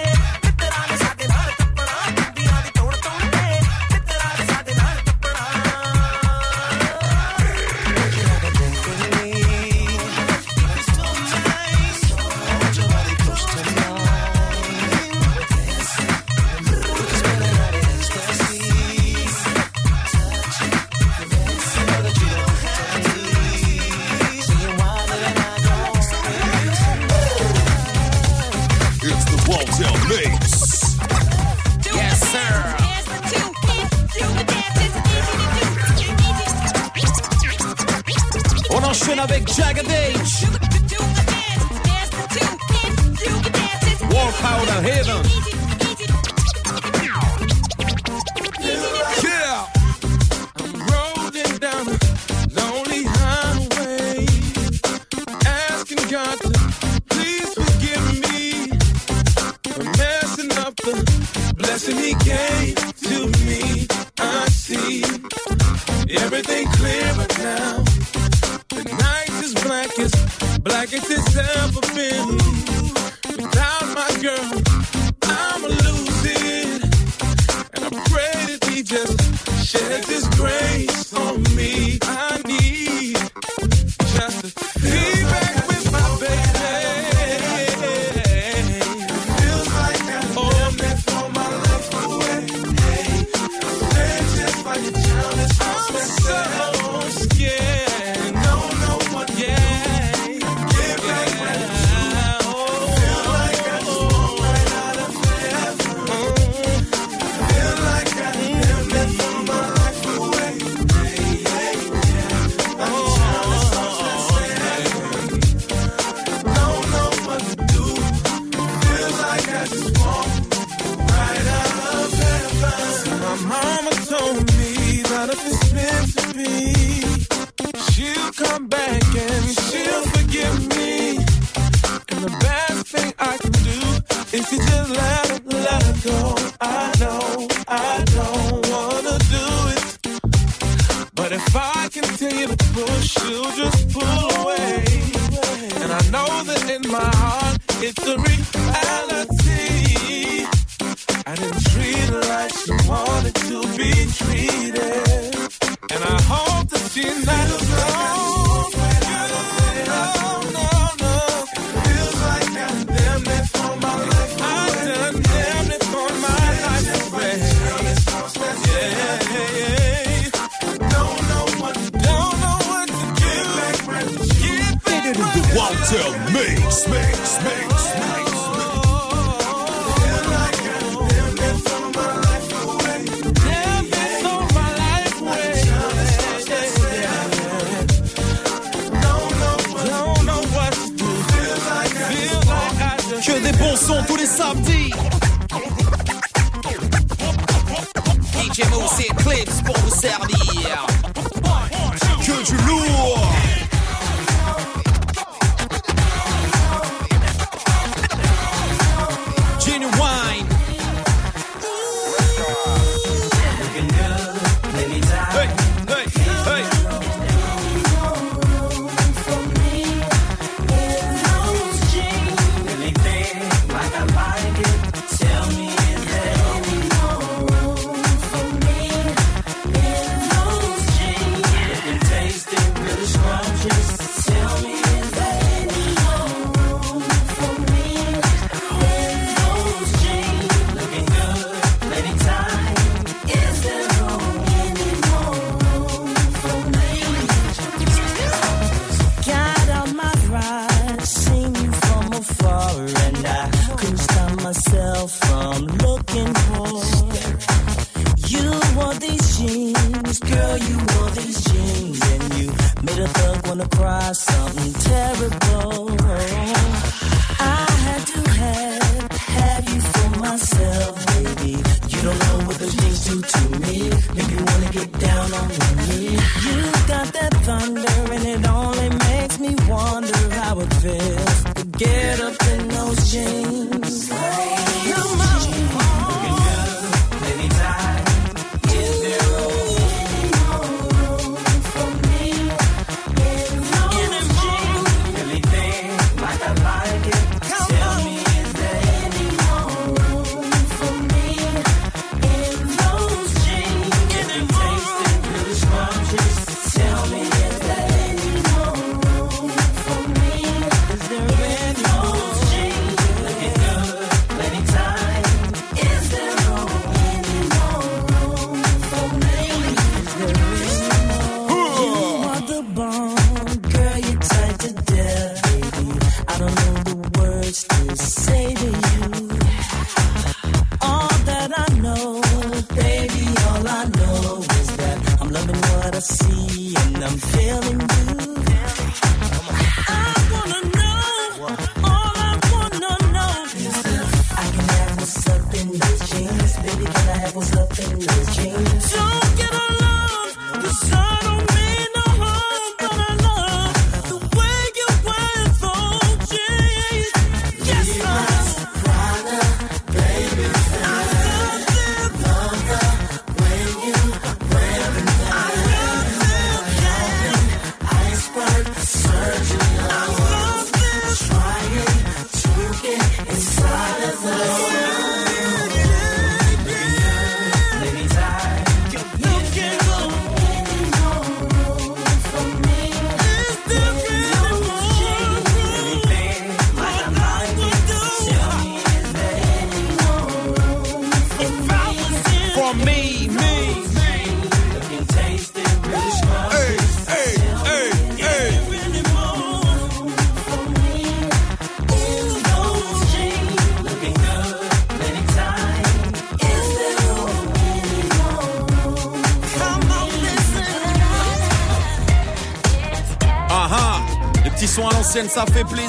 ça 415.33 415.47
fait 415.47 415.63
plaisir. 415.63 415.82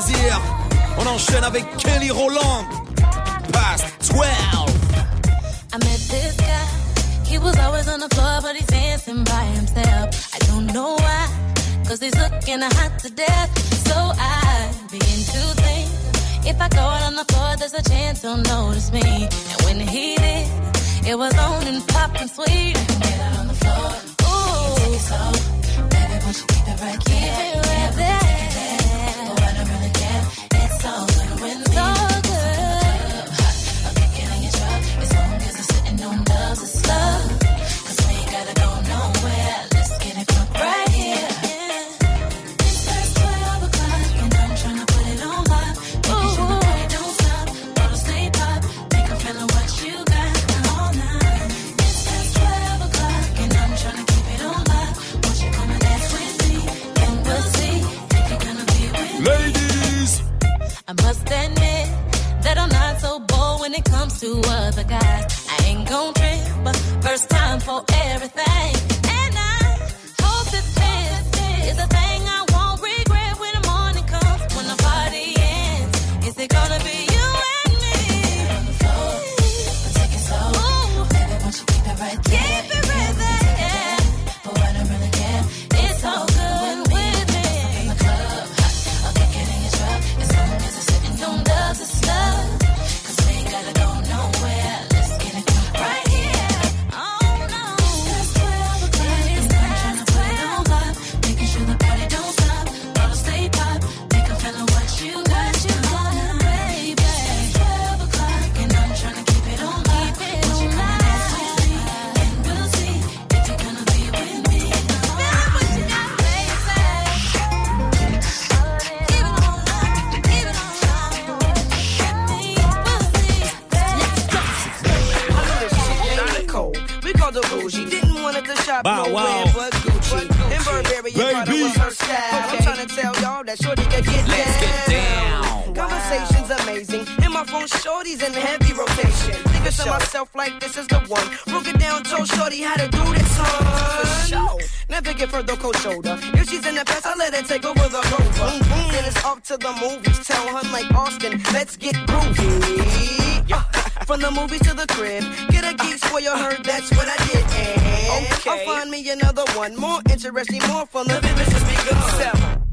In 137.47 137.53
my 137.53 137.67
in 138.07 138.33
heavy 138.33 138.73
rotation. 138.73 139.35
Thinking 139.53 139.73
to 139.73 139.91
myself 139.91 140.35
like 140.35 140.59
this 140.61 140.79
is 140.79 140.87
the 140.87 140.99
one. 141.01 141.29
Broke 141.47 141.69
it 141.69 141.79
down, 141.79 142.03
told 142.05 142.27
shorty 142.27 142.63
how 142.63 142.75
to 142.77 142.89
do 142.89 143.05
this. 143.13 143.37
For 143.37 144.07
sure. 144.27 144.59
Never 144.89 145.13
give 145.13 145.31
her 145.33 145.43
the 145.43 145.57
cold 145.57 145.77
shoulder. 145.77 146.17
If 146.35 146.49
she's 146.49 146.65
in 146.67 146.75
the 146.75 146.85
past, 146.85 147.07
I 147.07 147.15
let 147.17 147.35
her 147.35 147.43
take 147.43 147.67
over 147.67 147.89
the 147.89 148.01
rover. 148.13 148.65
Then 148.93 149.05
it's 149.05 149.23
off 149.25 149.43
to 149.45 149.59
the 149.59 149.73
movies. 149.73 150.27
Tell 150.27 150.47
her 150.57 150.73
like 150.73 150.91
Austin, 150.95 151.43
let's 151.53 151.77
get 151.77 151.95
groovy. 152.07 153.49
Yeah. 153.49 153.63
From 154.07 154.21
the 154.21 154.31
movies 154.31 154.63
to 154.63 154.75
the 154.75 154.87
crib, 154.87 155.25
get 155.51 155.65
a 155.65 155.75
geek 155.77 156.01
your 156.23 156.37
her, 156.37 156.57
that's 156.63 156.91
what 156.93 157.09
I 157.09 157.17
did. 157.27 157.45
And 157.45 158.49
I'll 158.49 158.65
find 158.65 158.91
me 158.91 159.11
another 159.11 159.45
one, 159.55 159.77
more 159.77 160.01
interesting, 160.11 160.63
more 160.69 160.87
fun. 160.87 161.09
The 161.09 161.21
business 161.21 161.53
has 161.53 161.65
begun. 161.65 162.65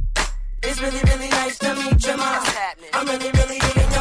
It's 0.64 0.80
really, 0.80 1.00
really 1.06 1.28
nice 1.30 1.58
to 1.60 1.76
meet 1.76 2.06
you, 2.06 2.18
ma. 2.18 2.46
I'm 2.94 3.08
really, 3.08 3.32
really 3.32 3.60
digging 3.60 3.92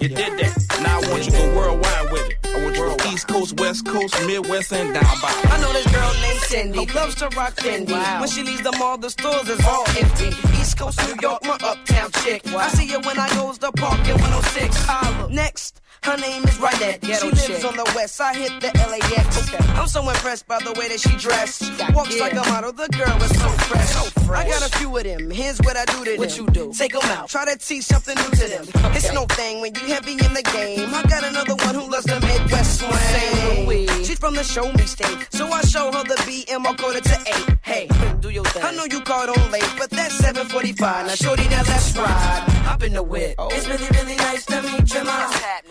You 0.00 0.08
did 0.08 0.38
that. 0.38 0.80
Now 0.82 0.98
I 0.98 1.10
want 1.10 1.26
you 1.26 1.30
to 1.30 1.36
go 1.36 1.54
worldwide 1.54 2.10
with 2.10 2.30
it. 2.30 2.38
I 2.46 2.64
want 2.64 2.74
you 2.74 2.88
to 2.88 3.04
go 3.04 3.10
East 3.12 3.28
Coast, 3.28 3.60
West 3.60 3.84
Coast, 3.84 4.14
Midwest, 4.26 4.72
and 4.72 4.94
down 4.94 5.20
by. 5.20 5.28
I 5.44 5.60
know 5.60 5.72
this 5.74 5.86
girl 5.92 6.12
named 6.22 6.40
Cindy 6.40 6.86
loves 6.94 7.16
to 7.16 7.28
rock 7.36 7.54
Fendi. 7.56 8.20
When 8.20 8.28
she 8.28 8.42
leaves 8.42 8.62
the 8.62 8.72
mall, 8.78 8.96
the 8.96 9.10
stores 9.10 9.48
is 9.48 9.62
all 9.66 9.84
empty. 9.98 10.28
East 10.58 10.78
Coast, 10.78 10.98
New 11.06 11.16
York, 11.20 11.44
my 11.44 11.58
uptown 11.62 12.10
chick. 12.22 12.46
I 12.48 12.68
see 12.68 12.86
her 12.88 13.00
when 13.00 13.18
I 13.18 13.28
goes 13.34 13.58
to 13.58 13.70
park 13.72 14.00
in 14.08 14.16
106. 14.16 14.88
Next. 15.28 15.79
Her 16.02 16.16
name 16.16 16.44
is 16.44 16.56
Rydette. 16.56 17.04
She 17.04 17.30
lives 17.30 17.64
on 17.64 17.76
the 17.76 17.92
west. 17.94 18.20
I 18.20 18.34
hit 18.34 18.60
the 18.60 18.68
LAX. 18.88 19.54
I'm 19.78 19.86
so 19.86 20.00
impressed 20.08 20.46
by 20.48 20.58
the 20.60 20.72
way 20.72 20.88
that 20.88 21.00
she 21.00 21.14
dressed. 21.16 21.62
Walks 21.94 22.18
like 22.18 22.32
a 22.32 22.44
model. 22.50 22.72
The 22.72 22.88
girl 22.88 23.22
is 23.22 23.38
so 23.38 23.48
fresh. 23.68 24.30
I 24.30 24.48
got 24.48 24.66
a 24.66 24.78
few 24.78 24.96
of 24.96 25.04
them. 25.04 25.30
Here's 25.30 25.58
what 25.58 25.76
I 25.76 25.84
do 25.84 26.04
to 26.04 26.10
them. 26.12 26.18
What 26.18 26.36
you 26.38 26.46
do? 26.48 26.72
Take 26.72 26.92
them 26.92 27.04
out. 27.10 27.28
Try 27.28 27.44
to 27.52 27.58
teach 27.58 27.84
something 27.84 28.16
new 28.16 28.30
to 28.30 28.48
them. 28.48 28.64
It's 28.94 29.12
no 29.12 29.26
thing 29.26 29.60
when 29.60 29.74
you 29.74 29.80
heavy 29.82 30.12
in 30.12 30.32
the 30.32 30.42
game. 30.54 30.88
I 30.94 31.02
got 31.02 31.22
another 31.22 31.54
one 31.54 31.74
who 31.74 31.90
loves 31.90 32.06
the 32.06 32.18
Midwest 32.20 32.80
swing. 32.80 34.04
She's 34.04 34.18
from 34.18 34.34
the 34.34 34.44
show 34.44 34.72
me 34.72 34.86
state. 34.86 35.28
So 35.30 35.46
I 35.48 35.60
show 35.62 35.92
her 35.92 36.04
the 36.04 36.16
BM. 36.24 36.66
I'll 36.66 36.74
quarter 36.74 37.00
to 37.00 37.18
eight. 37.26 37.58
Hey, 37.62 37.88
do 38.20 38.30
your 38.30 38.44
thing. 38.44 38.62
I 38.64 38.72
know 38.72 38.84
you 38.84 39.00
called 39.00 39.36
on 39.36 39.50
late, 39.50 39.68
but 39.76 39.90
that's 39.90 40.16
745. 40.16 41.06
Now, 41.06 41.14
shorty, 41.14 41.48
now 41.48 41.62
let's 41.62 41.96
ride. 41.96 42.49
Hop 42.70 42.82
in 42.84 42.92
the 42.92 43.02
whip. 43.02 43.34
It's 43.36 43.66
really, 43.66 43.88
really 43.90 44.14
nice 44.14 44.44
to 44.46 44.62
meet 44.62 44.94
you, 44.94 45.02
ma. 45.02 45.28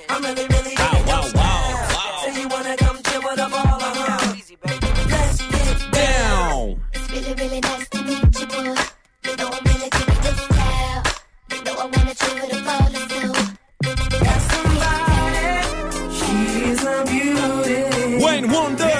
I'm 0.09 0.21
really, 0.21 0.45
really 0.47 0.75
digging 0.75 1.07
your 1.07 1.23
style. 1.23 1.89
So 2.19 2.27
you 2.37 2.47
wanna 2.49 2.75
come 2.75 3.01
chill 3.03 3.21
with 3.23 3.39
a 3.39 3.47
baller, 3.47 3.93
huh? 3.95 4.35
Let's 4.65 5.39
get 5.39 5.91
down. 5.93 6.83
It's 6.91 7.09
really, 7.09 7.33
really 7.35 7.61
nice 7.61 7.87
to 7.87 8.03
meet 8.03 8.39
you, 8.39 8.47
boy. 8.47 8.75
You 9.23 9.35
know 9.37 9.47
I'm 9.47 9.63
really 9.63 9.89
good 9.95 10.09
at 10.09 10.23
your 10.25 10.35
style. 10.43 11.03
You 11.51 11.63
know 11.63 11.75
I 11.79 11.85
wanna 11.85 12.15
chill 12.19 12.35
with 12.35 12.51
a 12.51 12.61
baller, 12.67 13.03
so 13.15 13.31
got 14.25 14.41
somebody. 14.51 15.55
She's 16.19 16.83
a 16.83 16.95
beauty. 17.07 18.25
Wayne 18.25 18.51
Wonder. 18.51 18.98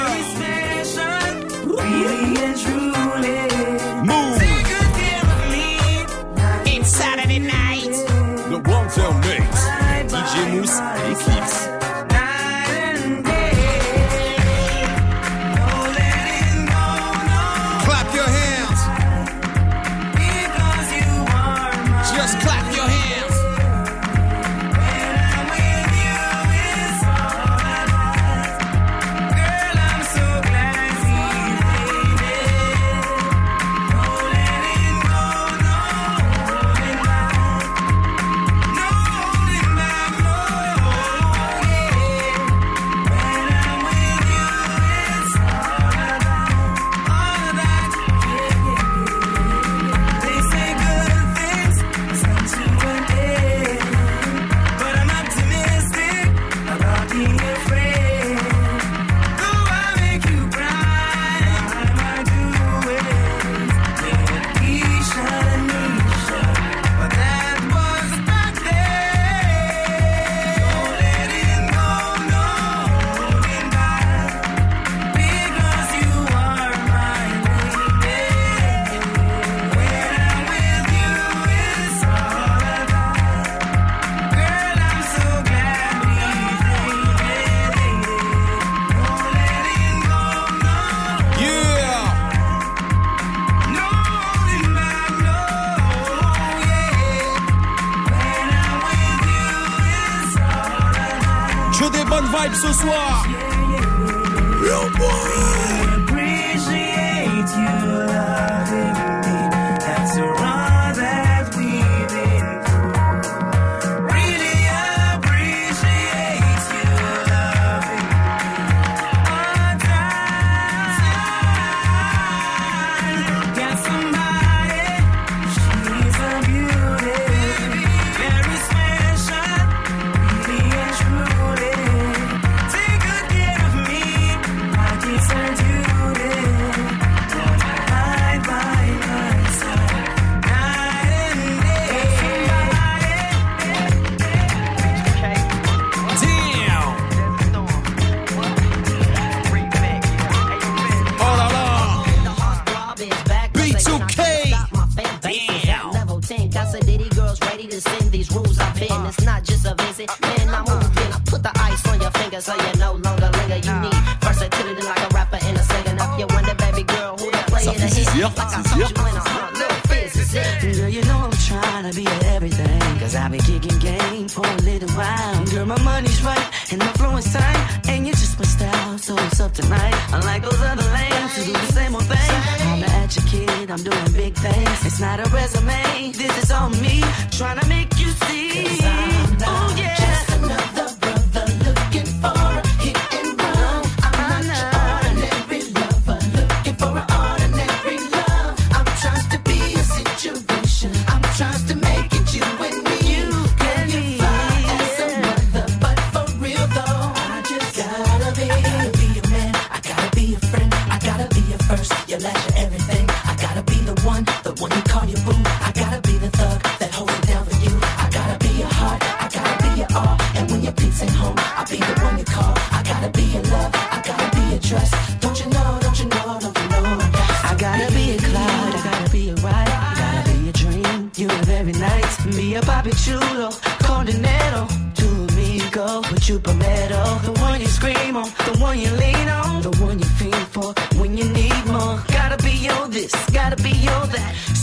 you 107.59 108.05
loving 108.07 109.18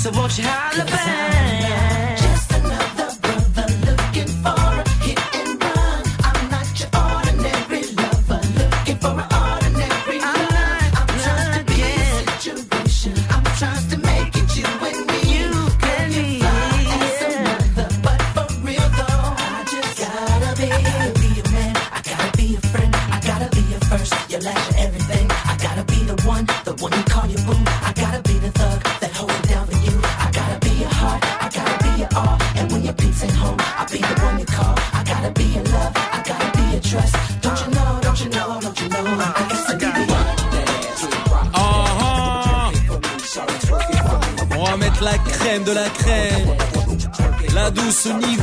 So 0.07 0.13
won't 0.13 0.39
you 0.39 0.45
holla? 0.47 1.96
tous 47.87 48.07
unis 48.11 48.36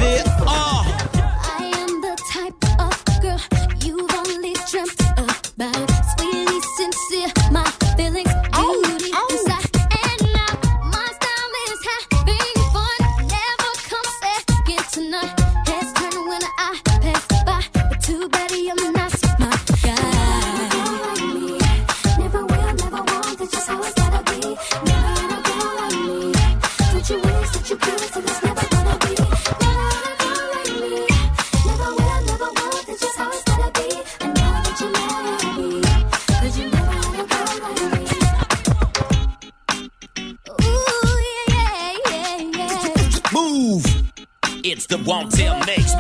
The 44.88 44.98
one 44.98 45.30
till 45.30 45.58
next. 45.60 45.96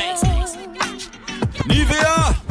Nivea! 1.68 2.43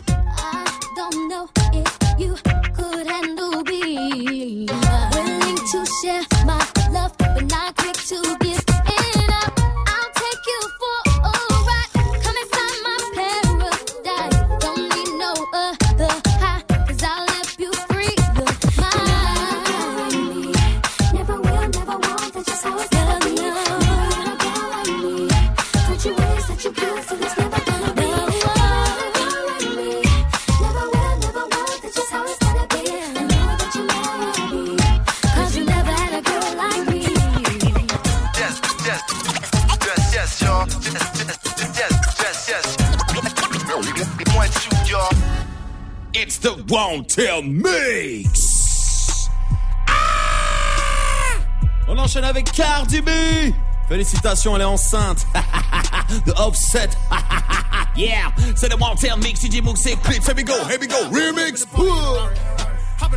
Félicitations, 53.89 54.55
elle 54.57 54.63
est 54.63 54.67
enceinte. 54.67 55.27
The 56.27 56.39
Offset. 56.39 56.91
Yeah. 57.95 58.33
C'est 58.57 58.71
le 58.71 58.77
Walter 58.77 59.11
Mix, 59.23 59.41
DJ 59.43 59.61
Mook, 59.61 59.77
c'est 59.77 59.97
clip 59.97 60.23
Here 60.27 60.35
we 60.35 60.45
go, 60.45 60.55
here 60.67 60.79
we 60.81 60.89
go, 60.89 60.97
remix 61.11 61.67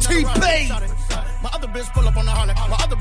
T-Pain 0.02 0.68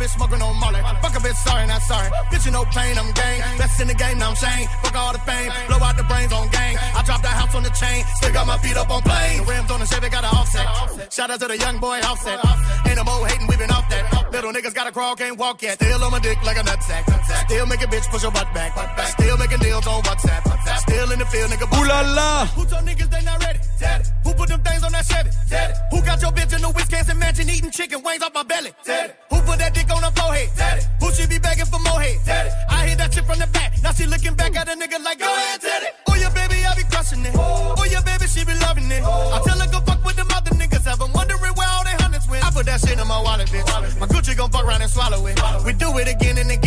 bitch 0.05 0.13
smoking 0.17 0.43
on 0.43 0.55
Molly. 0.61 0.81
Fuck 1.01 1.17
a 1.17 1.21
bitch, 1.21 1.37
sorry, 1.37 1.67
not 1.67 1.83
sorry. 1.83 2.11
Bitch, 2.31 2.45
you 2.45 2.53
no 2.53 2.65
pain, 2.65 2.97
I'm 2.99 3.11
gang. 3.13 3.41
Best 3.59 3.81
in 3.81 3.89
the 3.89 3.95
game, 3.95 4.19
now 4.19 4.31
I'm 4.31 4.37
Shane. 4.37 4.69
Fuck 4.83 4.97
all 4.97 5.13
the 5.13 5.19
fame. 5.21 5.51
Blow 5.69 5.81
out 5.81 5.97
the 5.97 6.05
brains 6.05 6.33
on 6.33 6.49
gang. 6.49 6.77
I 6.77 7.03
dropped 7.03 7.23
the 7.23 7.29
house 7.29 7.55
on 7.55 7.63
the 7.63 7.71
chain. 7.71 8.05
Still 8.17 8.33
got 8.33 8.47
my 8.47 8.59
feet 8.59 8.77
up 8.77 8.91
on 8.91 9.03
plane. 9.03 9.45
Rims 9.47 9.71
on 9.71 9.81
the 9.81 9.87
Chevy, 9.87 10.09
got 10.11 10.25
an 10.25 10.33
offset. 10.37 11.13
Shout 11.13 11.31
out 11.31 11.41
to 11.41 11.49
the 11.49 11.59
young 11.59 11.79
boy 11.79 11.99
offset. 12.05 12.39
Ain't 12.87 12.97
no 12.97 13.05
more 13.05 13.27
hating, 13.27 13.47
we 13.49 13.57
been 13.57 13.71
off 13.71 13.89
that. 13.89 14.33
Little 14.33 14.53
niggas 14.53 14.75
gotta 14.75 14.93
crawl, 14.93 15.17
can't 15.17 15.39
walk 15.39 15.63
yet. 15.63 15.75
Still 15.81 16.05
on 16.05 16.11
my 16.13 16.19
dick 16.21 16.39
like 16.45 16.59
a 16.59 16.63
nutsack. 16.63 17.05
Still 17.47 17.67
make 17.67 17.83
a 17.83 17.87
bitch 17.87 18.07
push 18.11 18.23
her 18.23 18.31
butt 18.31 18.53
back. 18.53 18.73
Still 19.09 19.37
making 19.39 19.59
deals 19.59 19.87
on 19.87 20.03
WhatsApp. 20.03 20.43
Still 20.81 21.13
in 21.13 21.19
the 21.19 21.27
field, 21.27 21.51
nigga. 21.51 21.67
Ooh 21.71 21.89
la 21.89 22.01
la. 22.01 22.47
Who 22.47 22.65
told 22.65 22.85
niggas 22.85 23.11
they 23.11 23.23
not 23.25 23.43
ready? 23.45 23.61
Daddy. 23.79 24.05
Who 24.25 24.35
put 24.35 24.49
them 24.49 24.61
things 24.61 24.83
on 24.83 24.93
that 24.93 25.07
Chevy? 25.07 25.31
Daddy. 25.49 25.75
Who 25.91 26.03
got 26.03 26.21
your 26.21 26.33
bitch 26.33 26.55
in 26.55 26.63
the 26.63 26.71
Wisconsin 26.71 27.19
mansion 27.19 27.49
eating 27.49 27.71
chicken 27.71 28.03
wings 28.03 28.23
off 28.23 28.35
my 28.35 28.43
belly? 28.43 28.73
Daddy. 28.85 29.13
Put 29.47 29.59
that 29.59 29.75
dick 29.75 29.91
on 29.95 30.03
her 30.03 30.11
forehead? 30.13 30.51
Daddy. 30.57 30.83
Who 31.01 31.13
should 31.13 31.29
be 31.29 31.39
begging 31.39 31.67
for 31.67 31.79
more 31.81 32.01
head? 32.01 32.19
Daddy. 32.25 32.51
I 32.69 32.87
hear 32.89 32.97
that 32.97 33.13
shit 33.15 33.25
from 33.25 33.39
the 33.39 33.47
back. 33.49 33.73
Now 33.83 33.93
she 33.93 34.07
looking 34.07 34.35
back 34.35 34.57
at 34.57 34.69
a 34.69 34.73
nigga 34.73 35.03
like, 35.05 35.19
go 35.19 35.27
ahead, 35.27 35.61
Daddy. 35.61 35.87
Oh, 36.09 36.15
yeah, 36.17 36.31
baby, 36.33 36.65
I 36.65 36.75
be 36.75 36.85
crushing 36.85 37.25
it. 37.25 37.35
Oh, 37.37 37.85
yeah, 37.91 38.01
baby, 38.03 38.27
she 38.27 38.45
be 38.45 38.55
loving 38.61 38.91
it. 38.91 39.03
I 39.05 39.41
tell 39.45 39.59
her 39.61 39.69
go 39.71 39.81
fuck 39.85 40.05
with 40.05 40.17
them 40.17 40.29
other 40.35 40.51
niggas. 40.57 40.85
Have 40.85 41.01
'em 41.01 41.13
wondering 41.13 41.41
where 41.41 41.69
all 41.69 41.85
they 41.85 41.97
hundreds 42.01 42.27
went. 42.29 42.45
I 42.45 42.51
put 42.51 42.67
that 42.67 42.81
shit 42.81 42.99
in 42.99 43.07
my 43.09 43.21
wallet, 43.21 43.49
bitch. 43.49 43.69
My 44.01 44.07
Gucci 44.07 44.37
gon' 44.37 44.51
fuck 44.51 44.65
around 44.65 44.83
and 44.83 44.91
swallow 44.91 45.27
it. 45.27 45.41
We 45.65 45.73
do 45.73 45.89
it 45.99 46.09
again 46.09 46.37
and 46.39 46.51
again, 46.51 46.64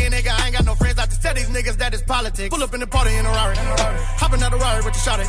that. 2.37 2.51
Pull 2.51 2.63
up 2.63 2.73
in 2.73 2.79
the 2.79 2.87
party 2.87 3.13
in 3.15 3.25
a 3.25 3.29
Rari. 3.29 3.55
Hopping 4.21 4.41
out 4.43 4.51
the 4.51 4.57
Rari 4.57 4.81
with 4.85 4.93
the 4.93 5.01
shot 5.01 5.19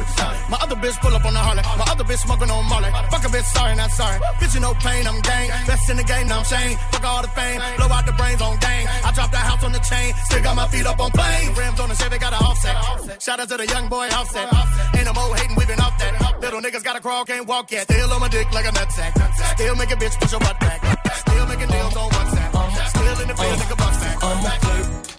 My 0.50 0.58
other 0.60 0.76
bitch 0.76 0.96
pull 1.00 1.14
up 1.14 1.24
on 1.24 1.32
the 1.32 1.40
Harley. 1.40 1.62
My 1.62 1.86
other 1.88 2.04
bitch 2.04 2.20
smoking 2.20 2.50
on 2.50 2.64
Molly. 2.68 2.90
Fuck 3.10 3.24
a 3.24 3.30
bitch, 3.32 3.48
sorry, 3.56 3.74
not 3.76 3.90
sorry. 3.90 4.18
Bitch, 4.40 4.54
you 4.54 4.60
no 4.60 4.74
pain, 4.74 5.06
I'm 5.06 5.20
gang. 5.22 5.48
Best 5.66 5.88
in 5.90 5.96
the 5.96 6.04
game, 6.04 6.28
now 6.28 6.38
I'm 6.38 6.44
Shane. 6.44 6.76
Fuck 6.92 7.04
all 7.04 7.22
the 7.22 7.32
fame. 7.32 7.60
Blow 7.76 7.88
out 7.88 8.04
the 8.06 8.12
brains 8.12 8.40
on 8.42 8.56
gang. 8.58 8.84
I 9.04 9.12
dropped 9.12 9.32
the 9.32 9.38
house 9.38 9.64
on 9.64 9.72
the 9.72 9.80
chain. 9.80 10.14
Still 10.28 10.42
got 10.42 10.56
my 10.56 10.68
feet 10.68 10.86
up 10.86 11.00
on 11.00 11.10
plane. 11.10 11.54
Rims 11.54 11.80
on 11.80 11.88
the 11.88 11.96
Chevy, 11.96 12.18
got 12.18 12.32
an 12.32 12.42
offset. 12.44 13.22
Shout 13.22 13.40
out 13.40 13.48
to 13.48 13.56
the 13.56 13.66
young 13.66 13.88
boy 13.88 14.06
offset. 14.12 14.46
Ain't 14.94 15.06
no 15.06 15.12
more 15.12 15.34
hating, 15.36 15.56
we 15.56 15.64
been 15.64 15.80
off 15.80 15.96
that. 15.98 16.12
Little 16.40 16.60
niggas 16.60 16.84
gotta 16.84 17.00
crawl, 17.00 17.24
can't 17.24 17.46
walk 17.46 17.72
yet. 17.72 17.84
Still 17.90 18.12
on 18.12 18.20
my 18.20 18.28
dick 18.28 18.52
like 18.52 18.66
a 18.66 18.72
nutsack. 18.72 19.12
Still 19.56 19.74
make 19.76 19.90
a 19.90 19.96
bitch 19.96 20.18
push 20.20 20.32
her 20.32 20.38
butt 20.38 20.58
back. 20.60 20.80
Still 21.14 21.46
making 21.46 21.68
deals 21.68 21.96
on 21.96 22.10
WhatsApp. 22.10 22.88
Still 22.88 23.20
in 23.22 23.28
the 23.28 23.36
field, 23.36 23.58
nigga 23.58 23.76
bust 23.76 24.00
back. 24.00 24.77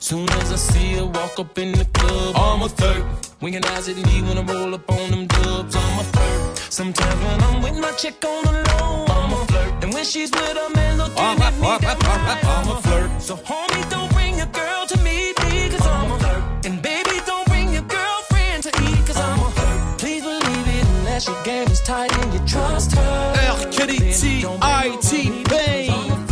A. 0.09 0.11
Soon 0.11 0.29
as 0.29 0.51
I 0.51 0.55
see 0.55 0.93
her 0.95 1.05
walk 1.05 1.39
up 1.39 1.57
in 1.59 1.71
the 1.71 1.85
club, 1.85 2.35
I'm 2.35 2.63
a 2.63 2.69
flirt. 2.69 3.03
Winking 3.41 3.65
eyes 3.65 3.87
at 3.89 3.95
me 3.95 4.21
when 4.23 4.37
I 4.39 4.53
roll 4.53 4.73
up 4.73 4.89
on 4.91 5.11
them 5.11 5.27
dubs, 5.27 5.75
I'm 5.75 5.99
a 5.99 6.03
flirt. 6.03 6.57
Sometimes 6.57 7.23
when 7.23 7.43
I'm 7.43 7.61
with 7.61 7.77
my 7.77 7.91
chick 7.91 8.25
on 8.25 8.43
the 8.43 8.51
low, 8.51 9.05
I'm 9.05 9.33
a 9.33 9.45
flirt. 9.45 9.83
And 9.83 9.93
when 9.93 10.03
she's 10.03 10.31
with 10.31 10.57
a 10.57 10.69
man 10.75 10.97
looking 10.97 11.17
at 11.17 11.53
me, 11.53 11.67
right, 11.67 12.43
I'm 12.43 12.67
a 12.69 12.81
flirt. 12.81 13.21
So 13.21 13.35
homie, 13.35 13.89
don't 13.89 14.11
bring 14.13 14.37
your 14.37 14.47
girl 14.47 14.87
to 14.87 14.97
me, 15.03 15.33
because 15.35 15.85
I'm 15.85 16.11
a 16.11 16.19
flirt. 16.19 16.65
And 16.65 16.81
baby, 16.81 17.15
don't 17.25 17.47
bring 17.47 17.71
your 17.71 17.83
girlfriend 17.83 18.63
to 18.63 18.69
eat, 18.69 18.97
because 19.01 19.17
I'm 19.17 19.39
a 19.39 19.51
flirt. 19.51 19.99
Please 19.99 20.23
believe 20.23 20.67
it 20.75 20.85
unless 20.97 21.27
your 21.27 21.43
game 21.43 21.67
is 21.67 21.81
tight 21.81 22.11
and 22.17 22.33
you 22.33 22.41
trust 22.47 22.93
her. 22.93 23.33
R. 23.61 23.71
Kelly, 23.71 23.99
T.I.T. 24.13 25.43
Pain. 25.43 26.25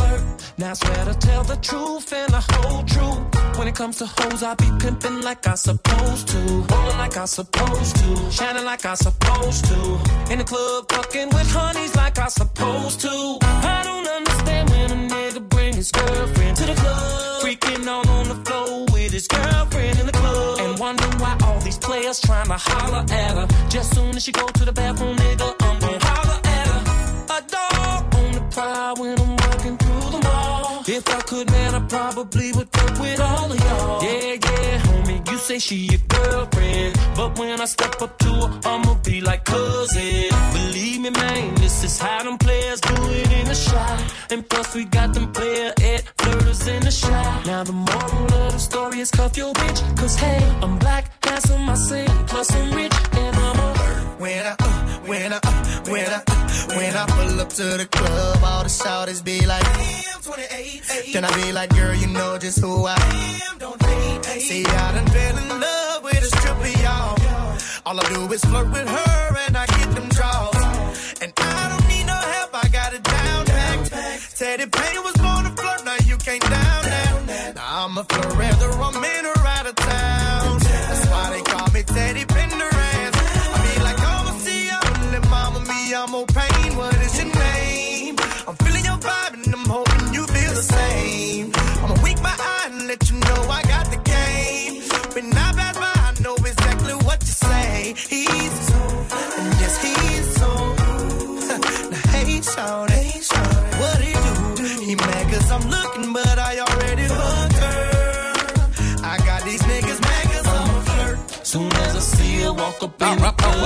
Now 0.58 0.72
I 0.72 0.74
swear 0.74 1.06
to 1.06 1.14
tell 1.14 1.44
the 1.44 1.58
truth 1.58 2.12
and 2.12 2.34
the 2.34 2.42
whole 2.42 2.84
truth. 2.84 3.37
When 3.68 3.74
it 3.74 3.78
comes 3.78 3.98
to 3.98 4.06
hoes, 4.06 4.44
I 4.44 4.56
be 4.56 4.72
pimping 4.80 5.24
like 5.24 5.46
I 5.46 5.56
supposed 5.56 6.30
to. 6.30 6.38
Rolling 6.38 6.98
like 7.00 7.18
I 7.18 7.26
supposed 7.26 7.98
to. 7.98 8.32
Shining 8.32 8.64
like 8.64 8.86
I 8.86 8.94
supposed 8.94 9.66
to. 9.66 9.76
In 10.32 10.38
the 10.38 10.46
club, 10.46 10.90
fucking 10.90 11.28
with 11.36 11.52
honeys 11.52 11.94
like 11.94 12.18
I 12.18 12.30
supposed 12.30 13.02
to. 13.02 13.38
I 13.42 13.82
don't 13.84 14.08
understand 14.08 14.70
when 14.70 14.92
a 14.92 15.14
nigga 15.14 15.50
bring 15.50 15.74
his 15.74 15.92
girlfriend 15.92 16.56
to 16.56 16.66
the 16.66 16.76
club. 16.76 17.44
Freaking 17.44 17.86
out 17.88 18.08
on 18.08 18.30
the 18.30 18.36
floor 18.46 18.86
with 18.94 19.12
his 19.12 19.28
girlfriend 19.28 20.00
in 20.00 20.06
the 20.06 20.14
club. 20.14 20.60
And 20.62 20.80
wonder 20.80 21.08
why 21.18 21.38
all 21.44 21.60
these 21.60 21.78
players 21.78 22.22
trying 22.22 22.48
to 22.48 22.58
holler 22.58 23.04
at 23.12 23.36
her. 23.36 23.48
Just 23.68 23.94
soon 23.94 24.16
as 24.16 24.24
she 24.24 24.32
go 24.32 24.48
to 24.48 24.64
the 24.64 24.72
bathroom, 24.72 25.18
nigga, 25.18 25.54
I'm 25.60 25.80
gon' 25.80 26.00
holler 26.00 26.40
at 26.42 26.68
her. 26.72 27.36
A 27.36 27.42
dog 27.52 28.16
on 28.16 28.32
the 28.32 28.42
prowl 28.50 28.96
when 28.96 29.20
I'm 29.20 29.36
walking. 29.36 29.87
If 30.90 31.06
I 31.10 31.20
could, 31.20 31.52
man, 31.52 31.76
I 31.76 31.80
probably 31.82 32.54
would 32.54 32.70
fuck 32.72 32.98
with 32.98 33.20
all 33.20 33.52
of 33.52 33.60
y'all. 33.60 34.04
Yeah, 34.04 34.34
yeah, 34.36 34.80
homie, 34.80 35.30
you 35.30 35.38
say 35.38 35.60
she 35.60 35.76
your 35.76 36.00
girlfriend. 36.08 36.96
But 37.14 37.38
when 37.38 37.60
I 37.60 37.66
step 37.66 38.02
up 38.02 38.18
to 38.20 38.30
her, 38.30 38.60
I'ma 38.64 38.94
be 39.04 39.20
like 39.20 39.44
cousin. 39.44 40.30
Believe 40.54 41.02
me, 41.02 41.10
man, 41.10 41.56
this 41.56 41.84
is 41.84 42.00
how 42.00 42.24
them 42.24 42.38
players 42.38 42.80
do 42.80 42.96
it 43.12 43.32
in 43.34 43.48
the 43.48 43.56
shot. 43.56 44.14
And 44.32 44.48
plus, 44.48 44.74
we 44.76 44.86
got 44.86 45.14
them 45.14 45.30
player 45.34 45.74
at 45.78 46.04
flirters 46.20 46.66
in 46.74 46.82
the 46.82 46.92
shot. 46.92 47.46
Now, 47.46 47.66
the 47.66 47.74
moral 47.74 48.34
of 48.46 48.54
the 48.54 48.60
story 48.60 49.02
is 49.02 49.12
cuff 49.12 49.36
your 49.36 49.54
bitch. 49.54 49.98
Cause 49.98 50.16
hey, 50.16 50.40
I'm 50.62 50.80
black, 50.80 51.12
handsome, 51.26 51.70
I 51.70 51.76
say, 51.76 52.07
up 57.48 57.54
to 57.54 57.78
the 57.78 57.86
club, 57.86 58.44
all 58.44 58.64
the 58.64 58.70
shouters 58.70 59.22
be 59.22 59.46
like, 59.46 59.64
damn, 59.64 60.22
28. 60.22 61.14
Then 61.14 61.24
I 61.24 61.34
be 61.36 61.52
like, 61.54 61.70
girl, 61.70 61.96
you 61.96 62.08
know 62.08 62.38
just 62.38 62.60
who 62.60 62.86
I 62.86 62.96
am. 63.50 63.58
Don't 63.58 63.82
hate. 63.82 64.42
See, 64.42 64.66
I 64.66 64.92
done 64.92 65.08
fell 65.08 65.38
in 65.38 65.62
love 65.62 66.04
with 66.04 66.22
a 66.22 66.30
stripper, 66.38 66.82
y'all. 66.84 67.16
All 67.86 68.00
I 68.00 68.04
do 68.14 68.34
is 68.34 68.44
flirt 68.44 68.70
with 68.72 68.90
her 68.90 69.38
and 69.48 69.56
I 69.56 69.66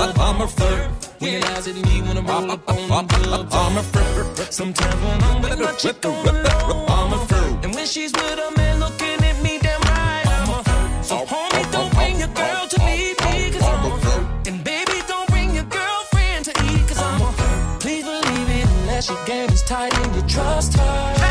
I'm 0.02 0.40
a 0.40 0.48
flirt. 0.48 0.90
Eyes 1.22 1.68
at 1.68 1.76
me 1.76 2.02
when 2.02 2.18
ah, 2.18 2.20
I 2.20 2.40
roll 2.40 2.50
ah, 2.50 2.54
up 2.54 2.68
on 2.68 2.90
ah, 2.90 3.02
the 3.02 3.56
I'm 3.56 3.76
a 3.78 3.82
flirt. 3.82 4.52
Sometimes 4.52 4.94
when 4.96 5.22
I'm 5.22 5.42
with 5.42 5.60
my 5.60 5.72
chick 5.72 6.04
on 6.04 6.26
the 6.26 6.32
low, 6.32 6.86
I'm 6.86 7.12
a 7.12 7.18
flirt. 7.26 7.64
And 7.64 7.74
when 7.74 7.86
she's 7.86 8.12
with 8.12 8.38
a 8.38 8.50
man 8.56 8.80
looking 8.80 9.22
at 9.22 9.40
me, 9.44 9.58
damn 9.62 9.80
right, 9.82 10.26
I'm 10.26 10.48
a 10.50 10.64
flirt. 10.64 11.04
So 11.04 11.18
oh, 11.18 11.26
homie, 11.26 11.64
oh, 11.66 11.70
don't 11.70 11.94
bring 11.94 12.16
oh, 12.16 12.18
your 12.18 12.32
girl 12.34 12.66
to 12.66 12.78
me, 12.80 13.14
because 13.14 13.62
I'm 13.62 13.92
a 13.92 13.98
flirt. 14.00 14.48
And 14.48 14.64
baby, 14.64 14.98
don't 15.06 15.28
bring 15.30 15.54
your 15.54 15.68
girlfriend 15.78 16.46
to 16.46 16.50
eat, 16.50 16.82
because 16.82 16.98
I'm 16.98 17.22
a 17.22 17.32
flirt. 17.32 17.80
Please 17.80 18.04
believe 18.04 18.48
it 18.58 18.66
unless 18.80 19.08
your 19.08 19.24
game 19.24 19.50
is 19.50 19.62
tight 19.62 19.96
and 19.96 20.16
you 20.16 20.22
trust 20.22 20.74
her. 20.78 21.21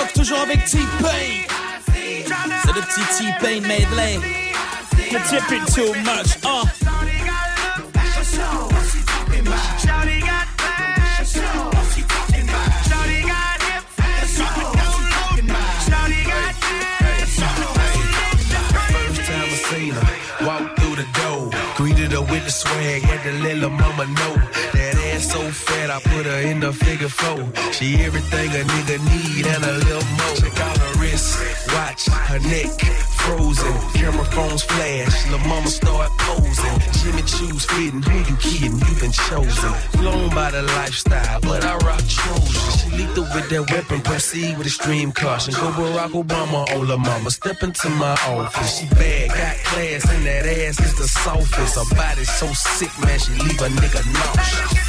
Jock 0.00 0.12
toujours 0.14 0.40
avec 0.40 0.64
T-Pain. 0.64 1.44
C'est 1.84 2.72
le 2.72 2.80
petit 2.80 3.02
T-Pain 3.18 3.60
medley. 3.66 4.18
Too 5.74 5.92
much, 6.04 6.38
uh. 6.44 6.64
I 20.42 20.74
through 20.76 20.96
the 20.96 21.06
door. 21.12 21.50
Greeted 21.76 22.12
her 22.12 22.22
with 22.22 22.44
the 22.44 22.50
swag, 22.50 23.02
had 23.02 23.22
to 23.24 23.32
let 23.42 23.58
her 23.58 23.70
mama 23.70 24.06
know. 24.06 24.34
That 24.72 24.96
ass 25.12 25.32
so 25.32 25.40
fat, 25.50 25.90
I 25.90 26.00
put 26.00 26.26
her 26.26 26.40
in 26.40 26.60
the 26.60 26.72
figure 26.72 27.08
four. 27.08 27.48
She 27.72 27.96
everything 28.04 28.50
a 28.50 28.64
nigga 28.64 28.98
been 39.10 39.26
chosen. 39.28 39.72
Blown 39.92 40.30
by 40.30 40.50
the 40.50 40.62
lifestyle, 40.62 41.40
but 41.40 41.64
I 41.64 41.76
rock 41.78 42.00
chosen. 42.06 42.90
She 42.90 42.96
lethal 42.96 43.24
with 43.34 43.48
that 43.50 43.70
weapon, 43.70 44.00
proceed 44.02 44.58
with 44.58 44.66
extreme 44.66 45.12
caution. 45.12 45.54
Go 45.54 45.70
Barack 45.72 46.10
Obama, 46.10 46.70
Ola 46.74 46.96
Mama, 46.96 47.30
step 47.30 47.62
into 47.62 47.88
my 47.90 48.12
office. 48.26 48.78
She 48.78 48.86
bad, 48.88 49.28
got 49.28 49.56
class, 49.64 50.08
and 50.10 50.26
that 50.26 50.46
ass 50.46 50.80
is 50.80 50.94
the 50.96 51.08
softest. 51.08 51.76
Her 51.76 51.96
body 51.96 52.24
so 52.24 52.46
sick, 52.52 52.90
man, 53.04 53.18
she 53.18 53.32
leave 53.32 53.60
a 53.60 53.68
nigga 53.68 54.04
nauseous. 54.12 54.79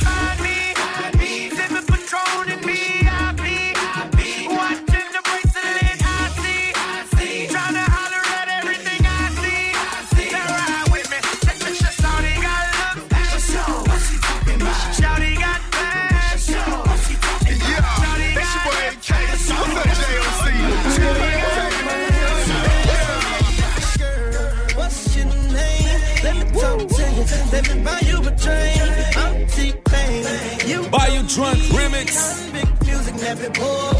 boy. 33.53 33.90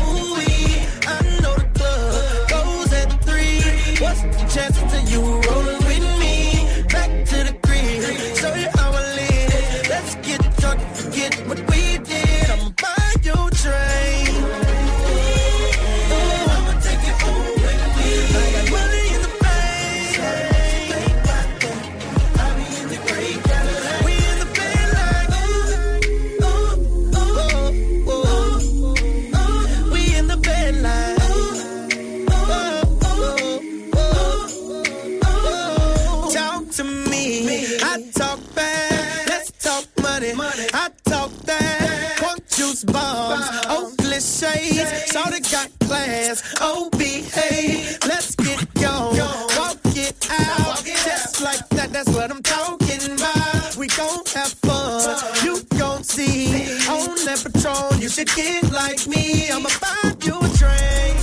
don't 46.82 46.98
behave. 46.98 47.98
Let's 48.08 48.36
get 48.36 48.74
going. 48.74 49.18
Walk 49.58 49.78
it 49.96 50.16
out. 50.32 50.84
Just 50.84 51.42
like 51.42 51.68
that, 51.70 51.92
that's 51.92 52.10
what 52.10 52.32
I'm 52.32 52.42
talking 52.42 53.04
about. 53.12 53.76
We 53.76 53.88
gon' 53.88 54.26
have 54.34 54.54
fun. 54.66 55.18
You 55.44 55.62
gon' 55.78 56.04
see. 56.04 56.48
On 56.90 57.16
that 57.26 57.42
patrol, 57.44 58.00
you 58.00 58.10
should 58.10 58.30
get 58.36 58.72
like 58.72 59.08
me. 59.08 59.50
I'ma 59.52 59.70
buy 59.80 60.14
you 60.26 60.38
a 60.38 60.50
drink. 60.60 61.18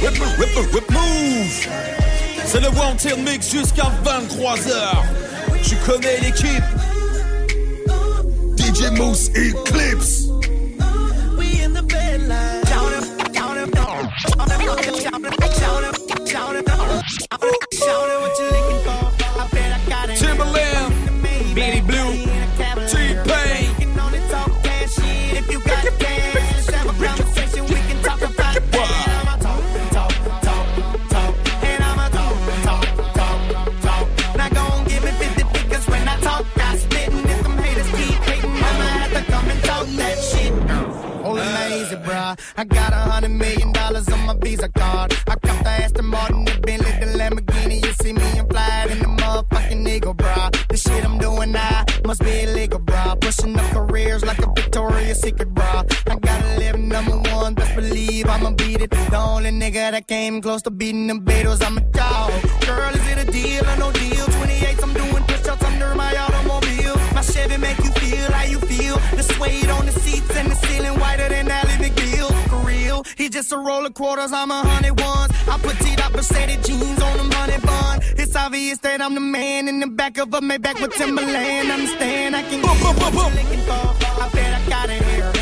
Rip, 0.00 0.14
rip, 0.38 0.56
rip, 0.56 0.72
rip, 0.74 0.90
move 0.92 1.68
C'est 2.44 2.60
le 2.60 2.68
Wanted 2.68 3.18
Mix 3.24 3.50
jusqu'à 3.50 3.90
23h. 4.04 5.62
Tu 5.62 5.76
connais 5.84 6.20
l'équipe. 6.20 6.64
DJ 8.56 8.90
Mouss 8.96 9.28
Eclipse. 9.34 10.17
getting 60.38 60.50
close 60.50 60.62
to 60.62 60.70
beating 60.70 61.06
them 61.08 61.20
Beatles. 61.20 61.64
I'm 61.64 61.78
a 61.78 61.80
dog. 61.80 62.30
Girl, 62.66 62.94
is 62.94 63.06
it 63.08 63.18
a 63.18 63.30
deal 63.30 63.64
or 63.68 63.76
no 63.76 63.90
deal? 63.92 64.24
28, 64.26 64.82
I'm 64.82 64.94
doing 64.94 65.24
push-ups 65.24 65.64
under 65.64 65.94
my 65.94 66.14
automobile. 66.16 66.96
My 67.14 67.22
Chevy 67.22 67.56
make 67.56 67.78
you 67.78 67.90
feel 67.92 68.30
how 68.30 68.44
you 68.44 68.60
feel. 68.60 68.96
The 69.16 69.22
suede 69.22 69.70
on 69.70 69.86
the 69.86 69.92
seats 69.92 70.36
and 70.36 70.50
the 70.50 70.54
ceiling 70.54 70.98
whiter 71.00 71.28
than 71.28 71.50
Ally 71.50 71.76
McBeal. 71.84 72.30
For 72.50 72.60
real, 72.66 73.04
he 73.16 73.28
just 73.28 73.52
a 73.52 73.58
roll 73.58 73.84
of 73.86 73.94
quarters. 73.94 74.32
I'm 74.32 74.50
a 74.50 74.62
hundred 74.62 75.00
ones. 75.00 75.32
I 75.48 75.58
put 75.58 75.76
T-Dot 75.78 76.12
Mercedes 76.12 76.66
jeans 76.66 77.02
on 77.02 77.16
them 77.16 77.30
hundred 77.32 77.62
bun. 77.62 78.00
It's 78.16 78.36
obvious 78.36 78.78
that 78.78 79.00
I'm 79.00 79.14
the 79.14 79.20
man 79.20 79.68
in 79.68 79.80
the 79.80 79.88
back 79.88 80.18
of 80.18 80.32
a 80.34 80.40
Maybach 80.40 80.80
with 80.80 80.92
Timberland. 80.94 81.70
Understand? 81.70 82.36
I 82.36 82.42
can 82.42 82.62
get 82.62 82.76
what 82.84 83.02
I'm 83.02 83.14
looking. 83.14 83.60
I 83.70 84.28
bet 84.32 84.60
I 84.60 84.68
got 84.68 84.90
it 84.90 85.02
here. 85.02 85.37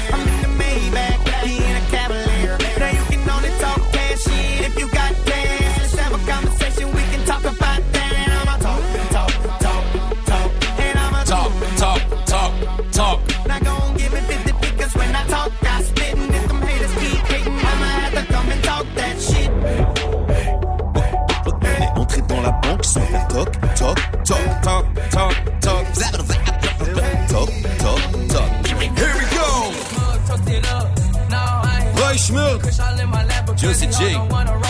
Listen, 33.77 33.91
G. 33.91 34.66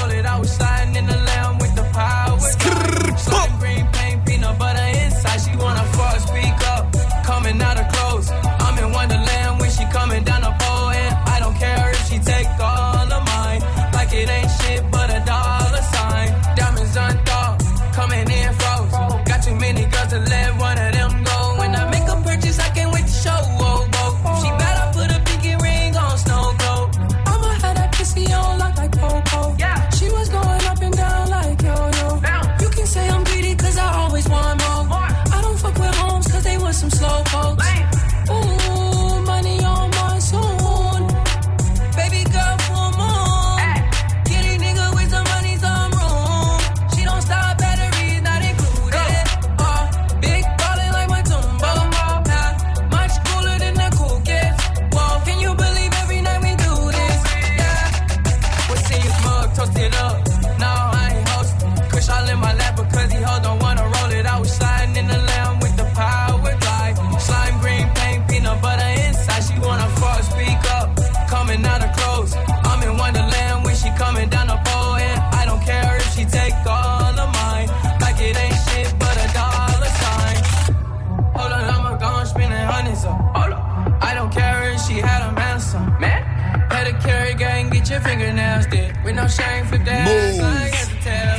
your 87.96 88.04
fingernails 88.04 88.66
did. 88.66 88.92
With 89.04 89.14
no 89.14 89.26
shame 89.26 89.64
for 89.66 89.78
that. 89.78 90.04
Move. 90.06 90.44
I 90.44 90.70
get 90.70 90.88
the 90.92 90.98
tail. 91.08 91.36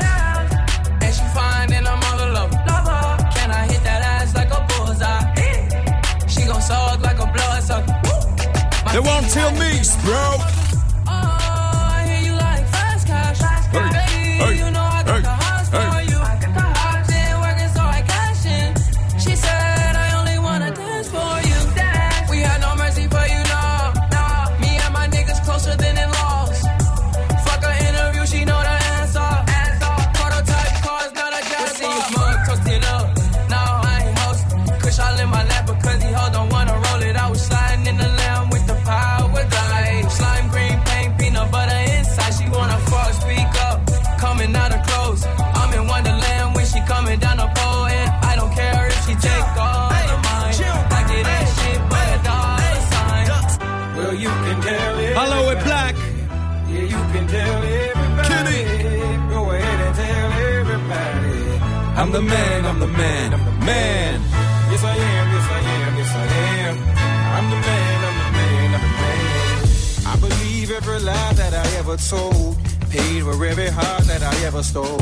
And 1.03 1.13
she 1.13 1.25
fine 1.37 1.71
and 1.71 1.87
I'm 1.87 2.01
all 2.09 2.19
alone. 2.29 2.51
Can 3.35 3.51
I 3.51 3.63
hit 3.69 3.83
that 3.83 4.01
ass 4.01 4.33
like 4.33 4.51
a 4.51 4.65
bullseye? 4.69 5.25
She 6.27 6.47
gon' 6.47 6.61
suck 6.61 6.99
like 7.01 7.19
a 7.19 7.27
blood 7.31 7.61
sucker. 7.63 7.93
They 8.91 8.99
won't 8.99 9.29
tell 9.29 9.51
me, 9.51 9.81
bro. 10.03 10.56
I'm 62.07 62.13
the 62.13 62.21
man, 62.21 62.65
I'm 62.65 62.79
the 62.79 62.87
man, 62.87 63.33
I'm 63.33 63.43
the 63.43 63.65
man. 63.65 64.21
Yes, 64.71 64.81
I 64.81 64.95
am, 64.95 65.27
yes, 65.35 65.51
I 65.51 65.59
am, 65.59 65.97
yes, 65.97 66.15
I 66.15 66.25
am. 66.63 66.77
I'm 67.35 67.49
the 67.49 67.59
man, 67.67 67.97
I'm 68.07 68.17
the 68.23 68.31
man, 68.31 68.75
I'm 68.75 68.81
the 68.81 68.93
man. 69.03 70.07
I 70.07 70.15
believe 70.15 70.71
every 70.71 70.99
lie 71.01 71.33
that 71.33 71.53
I 71.53 71.67
ever 71.75 71.97
told. 71.97 72.55
Paid 72.89 73.23
for 73.23 73.45
every 73.45 73.67
heart 73.67 74.03
that 74.05 74.23
I 74.23 74.33
ever 74.45 74.63
stole. 74.63 75.01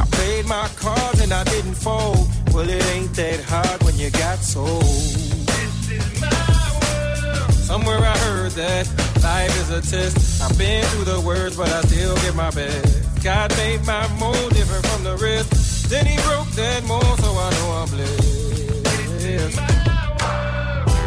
I 0.00 0.06
played 0.12 0.46
my 0.46 0.68
cards 0.76 1.20
and 1.22 1.32
I 1.32 1.42
didn't 1.42 1.74
fold. 1.74 2.28
Well, 2.52 2.68
it 2.68 2.86
ain't 2.94 3.12
that 3.14 3.40
hard 3.42 3.82
when 3.82 3.98
you 3.98 4.10
got 4.10 4.38
sold. 4.38 4.84
This 4.84 5.90
is 5.90 6.20
my 6.20 6.30
world. 6.78 7.52
Somewhere 7.66 7.98
I 7.98 8.16
heard 8.28 8.52
that 8.52 8.86
life 9.24 9.60
is 9.60 9.70
a 9.70 9.82
test. 9.82 10.40
I've 10.40 10.56
been 10.56 10.84
through 10.84 11.06
the 11.06 11.20
worst, 11.20 11.58
but 11.58 11.68
I 11.68 11.80
still 11.80 12.14
give 12.18 12.36
my 12.36 12.50
best. 12.50 13.24
God 13.24 13.50
made 13.56 13.84
my 13.84 14.06
mold 14.20 14.54
different 14.54 14.86
from 14.86 15.02
the 15.02 15.16
rest. 15.16 15.73
Then 15.88 16.06
he 16.06 16.16
broke 16.26 16.50
that 16.60 16.84
mold, 16.86 17.18
so 17.20 17.30
I 17.30 17.50
know 17.56 17.68
I'm 17.80 17.88
blessed. 17.88 19.58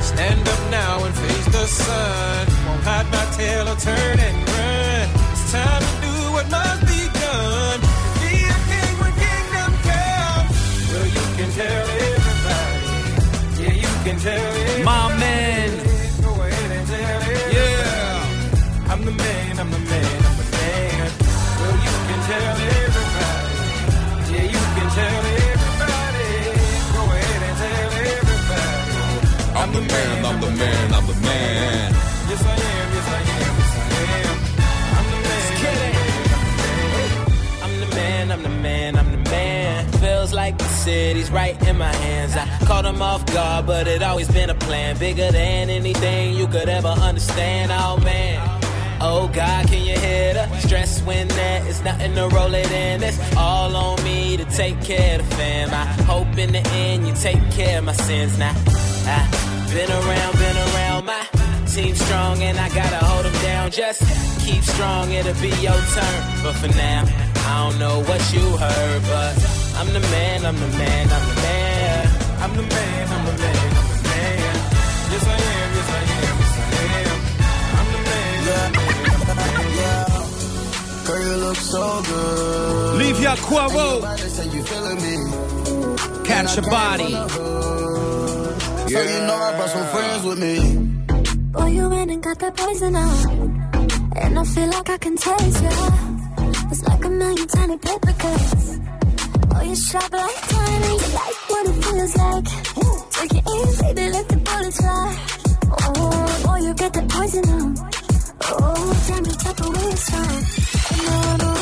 Stand 0.01 0.47
up 0.47 0.61
now 0.71 1.03
and 1.05 1.15
face 1.15 1.45
the 1.45 1.65
sun. 1.67 2.47
Won't 2.67 2.83
hide 2.83 3.07
my 3.11 3.25
tail 3.37 3.67
or 3.67 3.75
turn 3.75 4.19
and 4.19 4.37
run. 4.49 5.09
It's 5.33 5.51
time 5.51 5.81
to 5.81 5.91
do 6.05 6.13
what 6.35 6.49
must 6.49 6.81
be 6.91 7.01
done. 7.21 7.79
Be 8.21 8.31
a 8.53 8.57
king 8.69 8.93
when 9.01 9.13
kingdom 9.23 9.71
come. 9.87 10.45
Well, 10.91 11.07
you 11.17 11.25
can 11.37 11.49
tell 11.59 11.85
everybody. 12.07 12.79
Yeah, 13.61 13.75
you 13.83 13.91
can 14.05 14.17
tell 14.19 14.51
everybody. 14.61 14.83
My 14.83 15.05
man. 15.19 15.69
Go 16.23 16.31
ahead 16.41 16.71
and 16.77 16.87
tell 16.87 17.21
everybody. 17.21 17.55
Yeah. 17.57 18.93
I'm 18.93 19.01
the 19.05 19.11
man, 19.11 19.59
I'm 19.59 19.69
the 19.71 19.79
man, 19.79 20.05
I'm 20.05 20.11
the 20.11 20.19
man. 20.21 20.26
Man, 29.97 30.25
I'm 30.25 30.41
the 30.41 30.51
man, 30.51 30.93
I'm 30.93 31.05
the 31.07 31.13
man. 31.21 31.93
Yes, 32.29 32.43
I 32.43 32.53
am, 32.53 32.87
yes, 32.95 33.07
I 33.07 33.21
am, 33.35 33.53
yes, 33.59 33.73
I 33.77 33.89
am. 34.21 34.35
I'm 34.97 35.07
the 35.13 35.19
man. 35.27 35.43
I'm 37.63 37.73
the 37.79 37.87
man, 37.95 38.31
I'm 38.31 38.43
the 38.43 38.49
man, 38.49 38.95
I'm 38.97 39.11
the 39.11 39.29
man. 39.29 39.91
Feels 39.93 40.33
like 40.33 40.57
the 40.57 40.65
city's 40.65 41.31
right 41.31 41.55
in 41.67 41.77
my 41.77 41.93
hands. 42.05 42.35
I 42.35 42.45
caught 42.65 42.85
him 42.85 43.01
off 43.01 43.25
guard, 43.33 43.65
but 43.65 43.87
it 43.87 44.03
always 44.03 44.29
been 44.29 44.49
a 44.49 44.55
plan. 44.55 44.97
Bigger 44.97 45.31
than 45.31 45.69
anything 45.69 46.35
you 46.35 46.47
could 46.47 46.69
ever 46.69 46.93
understand. 47.09 47.71
Oh 47.73 47.97
man. 48.03 48.39
Oh 48.99 49.27
God, 49.31 49.67
can 49.67 49.83
you 49.83 49.97
hear 49.99 50.33
the 50.33 50.59
stress 50.59 51.01
when 51.03 51.27
there 51.27 51.67
is 51.67 51.83
nothing 51.83 52.15
to 52.15 52.27
roll 52.29 52.53
it 52.53 52.71
in? 52.71 53.03
It's 53.03 53.19
all 53.35 53.75
on 53.75 54.03
me 54.03 54.37
to 54.37 54.45
take 54.45 54.81
care 54.81 55.19
of 55.19 55.29
the 55.29 55.35
fam. 55.35 55.69
I 55.71 55.85
hope 56.03 56.35
in 56.37 56.51
the 56.51 56.65
end 56.85 57.07
you 57.07 57.13
take 57.13 57.51
care 57.51 57.77
of 57.77 57.85
my 57.85 57.93
sins 57.93 58.37
now. 58.39 58.55
I 59.05 59.56
been 59.73 59.91
around, 59.91 60.33
been 60.37 60.57
around 60.57 61.05
my 61.05 61.23
team 61.67 61.95
strong 61.95 62.41
and 62.41 62.57
I 62.57 62.69
gotta 62.69 63.03
hold 63.05 63.25
them 63.25 63.33
down. 63.43 63.71
Just 63.71 64.01
keep 64.41 64.63
strong, 64.63 65.11
it'll 65.11 65.33
be 65.41 65.49
your 65.61 65.79
turn. 65.95 66.19
But 66.43 66.53
for 66.53 66.69
now, 66.69 67.03
I 67.47 67.69
don't 67.69 67.79
know 67.79 68.01
what 68.03 68.21
you 68.33 68.45
heard, 68.57 69.01
but 69.03 69.33
I'm 69.79 69.91
the 69.93 69.99
man, 69.99 70.45
I'm 70.45 70.57
the 70.57 70.67
man, 70.77 71.05
I'm 71.11 71.27
the 71.29 71.35
man. 71.41 72.07
I'm 72.39 72.53
the 72.55 72.61
man, 72.63 73.07
I'm 73.15 73.25
the 73.25 73.33
man, 73.43 73.55
I'm 73.79 73.87
the 73.91 73.99
man. 74.07 74.55
Yes, 75.11 75.25
I 75.25 75.35
am, 75.35 75.69
yes, 75.77 75.89
I 75.89 76.01
am, 76.17 76.35
yes, 76.41 76.55
I 76.57 76.69
am. 77.01 77.17
I'm 77.77 77.87
the 77.93 78.01
man, 78.09 78.37
Girl, 81.05 81.23
you 81.23 81.35
look 81.45 81.55
so 81.57 82.01
good. 82.03 82.99
Livvia 82.99 83.35
Quavo. 83.37 83.85
Everybody 83.97 84.29
say 84.29 84.47
you 84.49 84.61
feeling 84.63 84.99
me. 85.05 85.15
Catch 86.25 86.55
your 86.57 86.69
body. 86.69 87.76
So 88.87 89.01
you 89.01 89.19
know 89.27 89.35
I 89.35 89.53
brought 89.57 89.69
some 89.69 89.87
friends 89.87 90.23
with 90.23 90.39
me. 90.39 90.55
Boy, 91.51 91.65
you 91.65 91.89
went 91.89 92.09
and 92.09 92.23
got 92.23 92.39
that 92.39 92.55
poison 92.55 92.95
out. 92.95 93.29
And 94.15 94.39
I 94.39 94.43
feel 94.45 94.69
like 94.69 94.89
I 94.89 94.97
can 94.97 95.17
taste 95.17 95.61
ya. 95.61 95.71
It's 96.71 96.83
like 96.83 97.03
a 97.03 97.09
million 97.09 97.47
tiny 97.49 97.77
paper 97.79 98.13
cuts. 98.13 98.79
Oh, 99.53 99.61
you 99.61 99.75
sharp 99.75 100.13
like 100.13 100.41
tiny. 100.47 100.93
You 101.03 101.09
like 101.19 101.37
what 101.51 101.67
it 101.67 101.83
feels 101.83 102.15
like. 102.15 102.45
Take 103.11 103.33
it 103.39 103.43
in, 103.55 103.67
baby, 103.81 104.09
let 104.15 104.29
the 104.29 104.37
bullets 104.37 104.77
fly. 104.79 105.15
Oh, 105.83 106.43
boy, 106.45 106.59
you 106.65 106.73
get 106.73 106.95
oh, 106.95 107.01
the 107.01 107.07
poison 107.13 107.49
out. 107.57 107.75
Oh, 108.41 109.03
damn, 109.07 109.25
you 109.25 109.35
took 109.43 109.59
away 109.67 109.89
a 109.91 109.97
strong. 109.97 110.37
And 110.93 111.07
I 111.11 111.37
know 111.41 111.55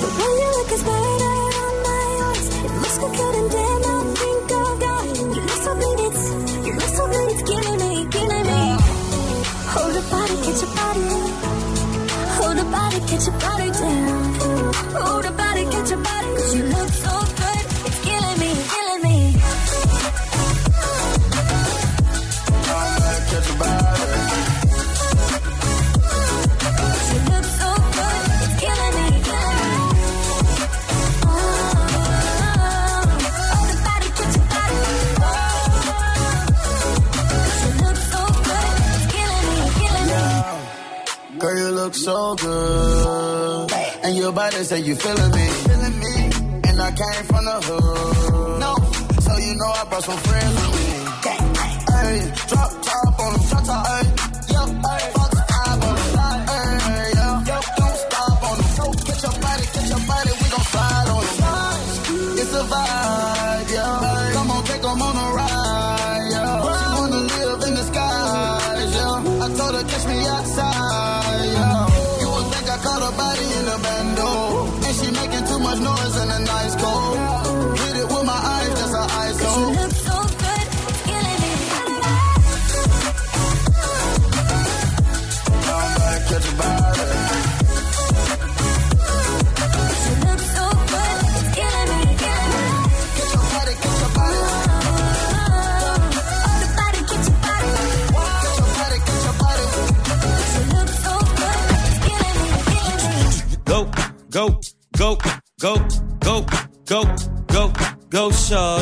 the 0.00 0.08
way 0.16 0.32
you 0.40 0.48
look 0.56 0.72
is 0.72 0.82
better 0.82 1.25
get 13.16 13.26
your 13.26 13.38
body 13.40 13.70
down. 13.70 14.34
Hold 14.94 15.24
the 15.24 15.30
body, 15.30 15.64
get 15.64 15.88
your 15.90 15.98
body. 15.98 16.28
Cause 16.36 16.54
you 16.54 16.64
look 16.64 16.88
so 17.04 17.14
good, 17.40 17.64
it's 17.86 17.98
killing 18.04 18.38
me, 18.42 18.50
killing 18.72 19.02
me. 19.06 19.16
Catch 23.30 23.50
body. 23.58 24.04
Good, 27.96 28.24
it's 28.44 28.54
killing 28.62 28.94
me, 28.96 29.06
killing 29.26 29.58
me. 29.64 29.78
Body, 33.86 34.08
get 34.18 34.30
your 34.36 34.46
body. 34.52 34.78
You 37.64 37.70
look 37.82 37.98
so 38.12 38.20
good, 38.46 38.74
it's 38.94 39.06
killing 39.14 39.44
me, 39.48 39.56
killing 39.80 40.06
me. 40.10 41.38
Girl, 41.38 41.56
you 41.58 41.70
look 41.70 41.94
so 41.94 42.34
good. 42.36 42.75
And 44.38 44.52
your 44.52 44.52
body 44.52 44.64
say 44.64 44.80
you 44.80 44.96
feeling 44.96 45.30
me. 45.30 45.48
Feeling 45.48 45.98
me. 45.98 46.14
And 46.68 46.80
I 46.80 46.90
came 46.90 47.24
from 47.24 47.44
the 47.46 47.56
hood. 47.64 48.60
No. 48.60 48.74
So 49.20 49.36
you 49.38 49.54
know 49.56 49.72
I 49.72 49.84
brought 49.88 50.04
some 50.04 50.18
friends 50.18 50.54
with 50.54 50.74
me. 50.76 50.86
Gang, 51.22 51.52
gang. 51.54 51.80
Hey, 51.96 52.32
drop 52.48 52.70
top 52.82 53.20
on 53.20 53.32
them, 53.32 53.48
drop 53.48 53.64
top, 53.64 53.95
Go, 105.58 105.74
go, 106.20 106.44
go, 106.84 107.02
go, 107.46 107.72
go, 108.10 108.30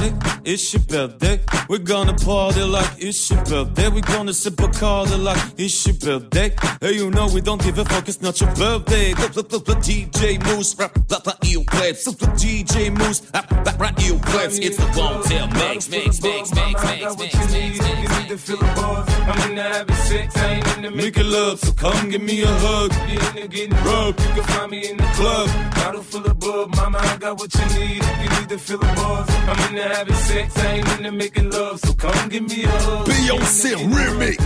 shawty. 0.04 0.40
It's 0.44 0.72
your 0.74 0.82
birthday. 0.82 1.40
We're 1.68 1.78
gonna 1.78 2.14
party 2.14 2.62
like 2.62 2.90
it's 2.98 3.30
your 3.30 3.42
birthday. 3.44 3.88
We're 3.88 4.00
gonna 4.02 4.34
sip 4.34 4.60
a 4.60 4.64
Bacardi 4.64 5.22
like 5.22 5.42
it's 5.56 5.86
your 5.86 5.96
birthday. 5.96 6.54
Hey, 6.80 6.96
you 6.96 7.10
know 7.10 7.28
we 7.32 7.40
don't 7.40 7.62
give 7.62 7.78
a 7.78 7.84
fuck, 7.84 8.08
it's 8.08 8.20
not 8.20 8.40
your 8.40 8.54
birthday. 8.54 9.12
DJ 9.14 10.42
Mouss, 10.44 10.78
rap, 10.78 10.96
rap, 11.10 11.26
rap. 11.26 11.96
So, 11.96 12.12
so, 12.12 12.26
DJ 12.36 12.96
Mouss, 12.96 13.22
rap, 13.32 13.50
rap, 13.50 13.80
rap, 13.80 13.94
you 14.00 14.18
play. 14.18 14.46
It's 14.46 14.76
the 14.76 14.84
Wanted 14.96 15.52
Mix, 15.54 15.88
mix, 15.88 16.22
mix, 16.22 16.54
mix, 16.54 16.54
mix, 16.54 16.84
mix, 16.84 17.18
mix, 17.18 17.52
mix, 17.52 18.14
need 18.18 18.28
to 18.28 18.38
feel 18.38 18.58
the 18.58 18.66
buzz. 18.76 19.08
I'm 19.08 19.50
in 19.50 19.56
the 19.56 19.62
having 19.62 19.96
sex, 19.96 20.36
I 20.36 20.54
ain't 20.54 20.76
in 20.76 20.82
the 20.82 20.90
Making 20.90 21.30
love, 21.30 21.58
so 21.60 21.72
come 21.72 22.10
give 22.10 22.22
me 22.22 22.42
a 22.42 22.46
hug. 22.46 22.92
You 23.08 23.18
in 23.18 23.34
the 23.34 23.48
getting 23.48 23.76
rubbed, 23.84 24.20
you 24.20 24.28
can 24.28 24.42
find 24.44 24.70
me 24.70 24.90
in 24.90 24.96
the 24.96 25.04
club. 25.16 25.48
Bottle 25.74 26.02
full 26.02 26.26
of 26.26 26.38
bub, 26.38 26.76
mama, 26.76 26.98
I 26.98 27.16
got 27.16 27.38
what 27.38 27.54
you 27.54 27.66
need. 27.78 28.02
If 28.02 28.22
you 28.22 28.40
need 28.40 28.48
to 28.50 28.58
feel 28.58 28.78
the 28.78 28.86
buzz, 28.86 29.28
I'm 29.30 29.68
in 29.68 29.74
the 29.76 29.93
having 29.94 30.14
sex, 30.14 30.58
I 30.58 30.72
ain't 30.76 30.88
in 30.96 31.02
the 31.04 31.12
making 31.12 31.50
love, 31.50 31.78
so 31.78 31.92
come 31.94 32.28
give 32.28 32.48
me 32.48 32.64
a 32.64 32.68
hug. 32.68 33.06
Beyonce 33.06 33.72
remix. 33.94 34.42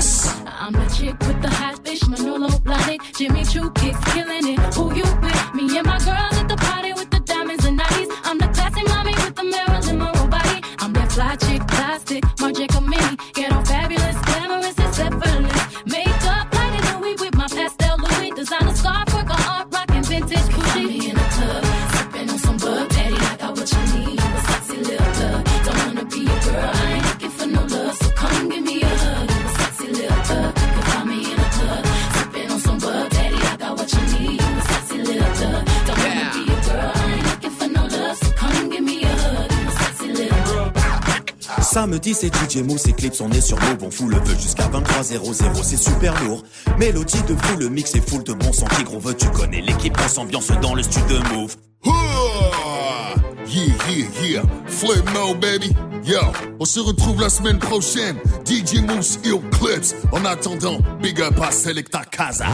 I'm 0.46 0.72
the 0.72 0.86
chick 0.96 1.18
with 1.26 1.40
the 1.40 1.49
hot 1.49 1.84
fish, 1.84 2.07
Manolo 2.07 2.49
Blahnik, 2.66 3.01
Jimmy 3.16 3.44
Choo 3.44 3.70
kicks, 3.70 4.03
killing 4.12 4.46
it. 4.55 4.61
Who 4.74 4.94
you 4.94 5.09
with? 5.22 5.55
Me 5.55 5.64
and 5.78 5.86
my 5.86 5.99
girls 6.09 6.36
at 6.40 6.49
the 6.49 6.57
party 6.57 6.92
with 6.92 7.11
the 7.11 7.20
diamonds 7.20 7.64
and 7.64 7.78
nighties. 7.78 8.11
I'm 8.24 8.38
the 8.38 8.49
classy 8.49 8.82
mommy 8.92 9.14
with 9.24 9.34
the 9.36 9.44
Marilyn 9.44 9.99
Monroe 9.99 10.28
body. 10.28 10.61
I'm 10.80 10.92
that 10.92 11.12
fly 11.12 11.36
chick, 11.36 11.66
plastic, 11.66 12.22
Marc 12.40 12.59
Mini. 12.86 13.16
Get 13.32 13.53
on 13.53 13.64
fabulous, 13.64 13.77
Samedi 41.78 42.12
c'est 42.12 42.34
DJ 42.34 42.64
Mousse 42.64 42.86
et 42.88 42.92
Clips, 42.92 43.20
on 43.20 43.30
est 43.30 43.40
sur 43.40 43.56
Move, 43.60 43.84
on 43.84 43.90
fout 43.92 44.08
le 44.08 44.16
feu 44.24 44.34
jusqu'à 44.34 44.64
23.00, 44.64 45.62
c'est 45.62 45.76
super 45.76 46.12
lourd. 46.24 46.42
Mélodie 46.76 47.22
de 47.22 47.36
fou, 47.36 47.56
le 47.56 47.68
mix 47.68 47.94
est 47.94 48.00
full 48.00 48.24
de 48.24 48.32
bon 48.32 48.50
qui 48.50 48.82
gros 48.82 48.98
veut, 48.98 49.14
tu 49.14 49.28
connais 49.30 49.60
l'équipe, 49.60 49.96
on 50.04 50.08
s'ambiance 50.08 50.48
dans 50.60 50.74
le 50.74 50.82
studio 50.82 51.18
Move. 51.32 51.54
Ah, 51.86 53.14
Yeah, 53.46 53.64
yeah, 53.88 54.06
yeah. 54.20 54.42
Flip 54.66 55.04
no, 55.14 55.34
baby. 55.34 55.70
Yo, 56.04 56.18
on 56.58 56.64
se 56.64 56.80
retrouve 56.80 57.20
la 57.20 57.30
semaine 57.30 57.60
prochaine. 57.60 58.16
DJ 58.44 58.80
Mousse 58.82 59.20
et 59.24 59.30
Clips. 59.56 59.94
En 60.10 60.24
attendant, 60.24 60.80
big 61.00 61.20
up 61.22 61.40
à 61.40 61.52
Selecta 61.52 62.02
Casa. 62.10 62.46